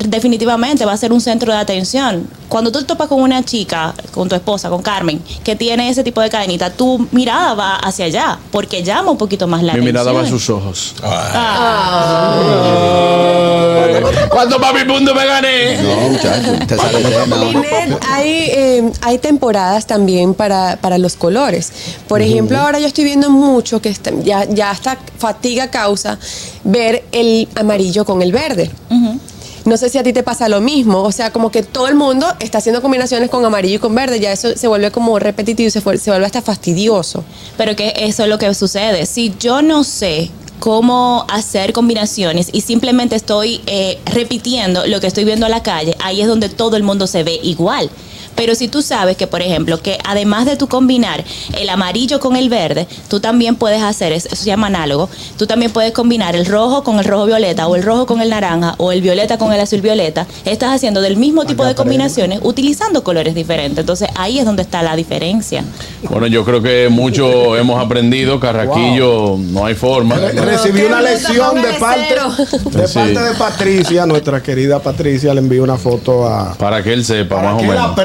Definitivamente 0.10 0.86
va 0.86 0.93
a 0.93 0.98
ser 0.98 1.12
un 1.13 1.22
centro 1.22 1.51
de 1.53 1.60
atención. 1.60 2.27
Cuando 2.50 2.72
tú 2.72 2.79
te 2.79 2.86
topas 2.86 3.08
con 3.08 3.22
una 3.22 3.43
chica, 3.43 3.93
con 4.13 4.27
tu 4.27 4.36
esposa, 4.36 4.70
con 4.70 4.81
Carmen, 4.81 5.22
que 5.43 5.55
tiene 5.55 5.89
ese 5.89 6.03
tipo 6.03 6.20
de 6.22 6.29
cadenita, 6.29 6.70
tu 6.72 7.08
mirada 7.12 7.53
va 7.53 7.75
hacia 7.77 8.05
allá, 8.05 8.39
porque 8.51 8.84
llama 8.84 9.12
un 9.12 9.17
poquito 9.17 9.48
más 9.48 9.62
la 9.63 9.74
Mi 9.74 9.79
atención. 9.79 9.86
mirada 9.86 10.12
va 10.12 10.22
a 10.22 10.29
sus 10.29 10.50
ojos. 10.50 10.96
Ah. 11.03 12.38
¿Cuánto 14.29 14.60
papi 14.60 14.86
punto 14.86 15.13
me 15.13 15.25
gané? 15.25 15.81
No, 15.81 15.96
muchacho, 16.10 16.53
te 16.67 16.77
sale 16.77 17.01
tema. 17.03 17.36
Linet, 17.38 18.00
hay, 18.10 18.29
eh, 18.31 18.91
hay 19.01 19.17
temporadas 19.20 19.86
también 19.86 20.34
para, 20.34 20.77
para 20.77 20.98
los 20.98 21.15
colores. 21.15 21.72
Por 22.08 22.22
ejemplo, 22.22 22.58
ahora 22.60 22.79
yo 22.79 22.88
estoy 22.88 23.03
viendo 23.03 23.29
mucho 23.29 23.81
que 23.81 23.89
está- 23.89 24.12
ya, 24.24 24.46
ya 24.46 24.72
hasta 24.72 24.98
fatiga 25.17 25.70
causa 25.70 26.17
ver 26.63 27.03
el 27.12 27.48
amarillo 27.55 28.05
con 28.05 28.22
el 28.22 28.31
verde. 28.31 28.72
No 29.65 29.77
sé 29.77 29.89
si 29.89 29.97
a 29.97 30.03
ti 30.03 30.11
te 30.11 30.23
pasa 30.23 30.49
lo 30.49 30.59
mismo, 30.59 31.03
o 31.03 31.11
sea, 31.11 31.31
como 31.31 31.51
que 31.51 31.61
todo 31.61 31.87
el 31.87 31.95
mundo 31.95 32.25
está 32.39 32.57
haciendo 32.57 32.81
combinaciones 32.81 33.29
con 33.29 33.45
amarillo 33.45 33.75
y 33.75 33.79
con 33.79 33.93
verde, 33.93 34.19
ya 34.19 34.31
eso 34.31 34.55
se 34.55 34.67
vuelve 34.67 34.91
como 34.91 35.19
repetitivo 35.19 35.69
se, 35.69 35.79
se 35.79 36.09
vuelve 36.09 36.25
hasta 36.25 36.41
fastidioso. 36.41 37.23
Pero 37.57 37.75
que 37.75 37.93
eso 37.95 38.23
es 38.23 38.29
lo 38.29 38.37
que 38.37 38.51
sucede. 38.53 39.05
Si 39.05 39.33
yo 39.39 39.61
no 39.61 39.83
sé 39.83 40.31
cómo 40.61 41.25
hacer 41.27 41.73
combinaciones 41.73 42.49
y 42.53 42.61
simplemente 42.61 43.15
estoy 43.15 43.61
eh, 43.65 43.99
repitiendo 44.05 44.85
lo 44.85 44.99
que 44.99 45.07
estoy 45.07 45.25
viendo 45.25 45.45
a 45.45 45.49
la 45.49 45.63
calle, 45.63 45.95
ahí 45.99 46.21
es 46.21 46.27
donde 46.27 46.49
todo 46.49 46.77
el 46.77 46.83
mundo 46.83 47.07
se 47.07 47.23
ve 47.23 47.39
igual. 47.43 47.89
Pero 48.41 48.55
si 48.55 48.67
tú 48.67 48.81
sabes 48.81 49.17
que, 49.17 49.27
por 49.27 49.43
ejemplo, 49.43 49.79
que 49.83 50.00
además 50.03 50.48
de 50.48 50.55
tú 50.57 50.67
combinar 50.67 51.24
el 51.60 51.69
amarillo 51.69 52.19
con 52.19 52.36
el 52.36 52.50
verde, 52.50 52.88
tú 53.07 53.19
también 53.19 53.55
puedes 53.55 53.83
hacer, 53.83 54.13
eso 54.13 54.36
se 54.36 54.45
llama 54.45 54.65
análogo, 54.65 55.10
tú 55.38 55.45
también 55.45 55.71
puedes 55.71 55.91
combinar 55.91 56.36
el 56.36 56.48
rojo 56.48 56.83
con 56.83 56.98
el 56.98 57.05
rojo 57.05 57.27
violeta 57.27 57.67
o 57.67 57.75
el 57.75 57.83
rojo 57.83 58.07
con 58.07 58.19
el 58.19 58.31
naranja 58.31 58.74
o 58.79 58.91
el 58.91 59.03
violeta 59.03 59.38
con 59.38 59.53
el 59.53 59.60
azul 59.62 59.81
violeta, 59.81 60.25
estás 60.43 60.74
haciendo 60.74 61.01
del 61.01 61.17
mismo 61.17 61.45
tipo 61.45 61.63
de 61.65 61.75
combinaciones 61.75 62.39
utilizando 62.41 63.03
colores 63.03 63.36
diferentes. 63.36 63.77
Entonces 63.77 64.10
ahí 64.15 64.39
es 64.39 64.45
donde 64.45 64.63
está 64.63 64.81
la 64.81 64.95
diferencia. 64.95 65.63
Bueno, 66.10 66.25
yo 66.25 66.43
creo 66.43 66.63
que 66.63 66.89
mucho 66.89 67.55
hemos 67.57 67.79
aprendido. 67.79 68.39
Carraquillo, 68.39 69.38
no 69.38 69.67
hay 69.67 69.75
forma. 69.75 70.15
Re- 70.15 70.31
Recibí 70.31 70.81
una 70.81 71.00
lección 71.03 71.62
de 71.62 71.74
parte, 71.74 72.15
de 72.71 72.88
Sí. 72.88 72.93
parte 72.95 73.21
de 73.21 73.33
Patricia, 73.36 74.07
nuestra 74.07 74.41
querida 74.41 74.79
Patricia, 74.79 75.31
le 75.36 75.41
envió 75.41 75.62
una 75.63 75.77
foto 75.77 76.25
a. 76.27 76.55
Para 76.55 76.81
que 76.81 76.91
él 76.93 77.05
sepa, 77.05 77.36
Para 77.36 77.51
más 77.51 77.53
o 77.53 77.57
que 77.60 77.63
él 77.65 77.69
menos. 77.71 77.95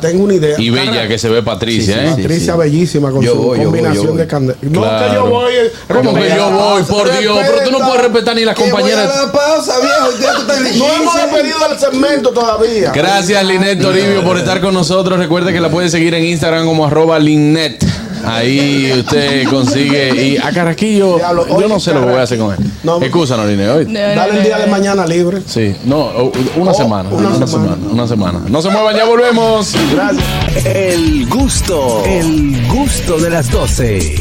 Tengo 0.00 0.24
una 0.24 0.34
idea. 0.34 0.56
Y 0.58 0.70
bella 0.70 1.06
que 1.08 1.18
se 1.18 1.28
ve 1.28 1.42
Patricia, 1.42 1.94
Sí, 1.94 2.00
sí, 2.00 2.06
¿eh? 2.06 2.12
sí. 2.16 2.22
Patricia 2.22 2.56
bellísima 2.56 3.10
con 3.10 3.22
Yo 3.22 3.32
su 3.32 3.38
voy, 3.38 3.58
yo 3.58 3.64
voy, 3.64 3.64
combinación 3.80 4.04
yo 4.04 4.10
voy. 4.12 4.18
de 4.18 4.26
candela. 4.26 4.58
No, 4.62 4.80
Claro. 4.80 5.06
que 5.08 5.14
yo 5.14 5.26
voy. 5.26 5.52
eh, 5.54 5.72
¿Cómo 5.92 6.14
que 6.14 6.28
yo 6.28 6.50
voy? 6.50 6.82
Por 6.84 7.18
Dios, 7.18 7.38
pero 7.46 7.64
tú 7.64 7.70
no 7.70 7.78
puedes 7.86 8.02
respetar 8.02 8.34
ni 8.36 8.44
las 8.44 8.54
Que 8.56 8.62
voy 8.62 8.70
a 8.70 8.72
compañeras. 8.72 9.16
la 9.26 9.32
pausa, 9.32 9.74
viejo. 9.80 10.74
No 10.78 10.92
hemos 10.94 11.14
despedido 11.14 11.56
el 11.72 11.78
segmento 11.78 12.30
todavía. 12.30 12.90
Gracias, 12.92 13.44
Linet 13.44 13.80
Toribio, 13.80 14.22
por 14.24 14.38
estar 14.38 14.60
con 14.60 14.74
nosotros. 14.74 15.18
Recuerde 15.18 15.52
que 15.52 15.60
la 15.60 15.70
puede 15.70 15.88
seguir 15.88 16.14
en 16.14 16.24
Instagram 16.24 16.66
como 16.66 16.86
arroba 16.86 17.18
Linet. 17.18 17.84
Ahí 18.26 18.92
usted 18.98 19.48
consigue. 19.48 20.24
Y 20.26 20.36
a 20.38 20.50
Carraquillo, 20.52 21.16
Diablo, 21.16 21.46
yo 21.60 21.68
no 21.68 21.78
sé 21.80 21.92
lo 21.94 22.00
que 22.00 22.06
voy 22.10 22.16
a 22.18 22.22
hacer 22.22 22.38
con 22.38 22.52
él. 22.52 22.58
No. 22.82 23.00
Excúsanos, 23.02 23.46
Linet. 23.46 23.68
hoy. 23.68 23.84
Dale 23.92 24.38
el 24.38 24.44
día 24.44 24.58
de 24.58 24.66
mañana 24.66 25.06
libre. 25.06 25.42
Sí, 25.46 25.74
no, 25.84 26.10
una 26.56 26.70
Oh, 26.72 26.74
semana. 26.74 27.08
una 27.10 27.28
Una, 27.30 27.46
semana. 27.46 27.74
semana. 27.74 27.76
Una 27.92 28.06
semana. 28.08 28.40
No 28.48 28.62
se 28.62 28.68
muevan, 28.70 28.96
ya 28.96 29.04
volvemos. 29.04 29.74
Gracias. 29.94 30.66
El 30.66 31.26
gusto, 31.28 32.02
el 32.06 32.66
gusto 32.68 33.18
de 33.18 33.30
las 33.30 33.50
12. 33.50 34.14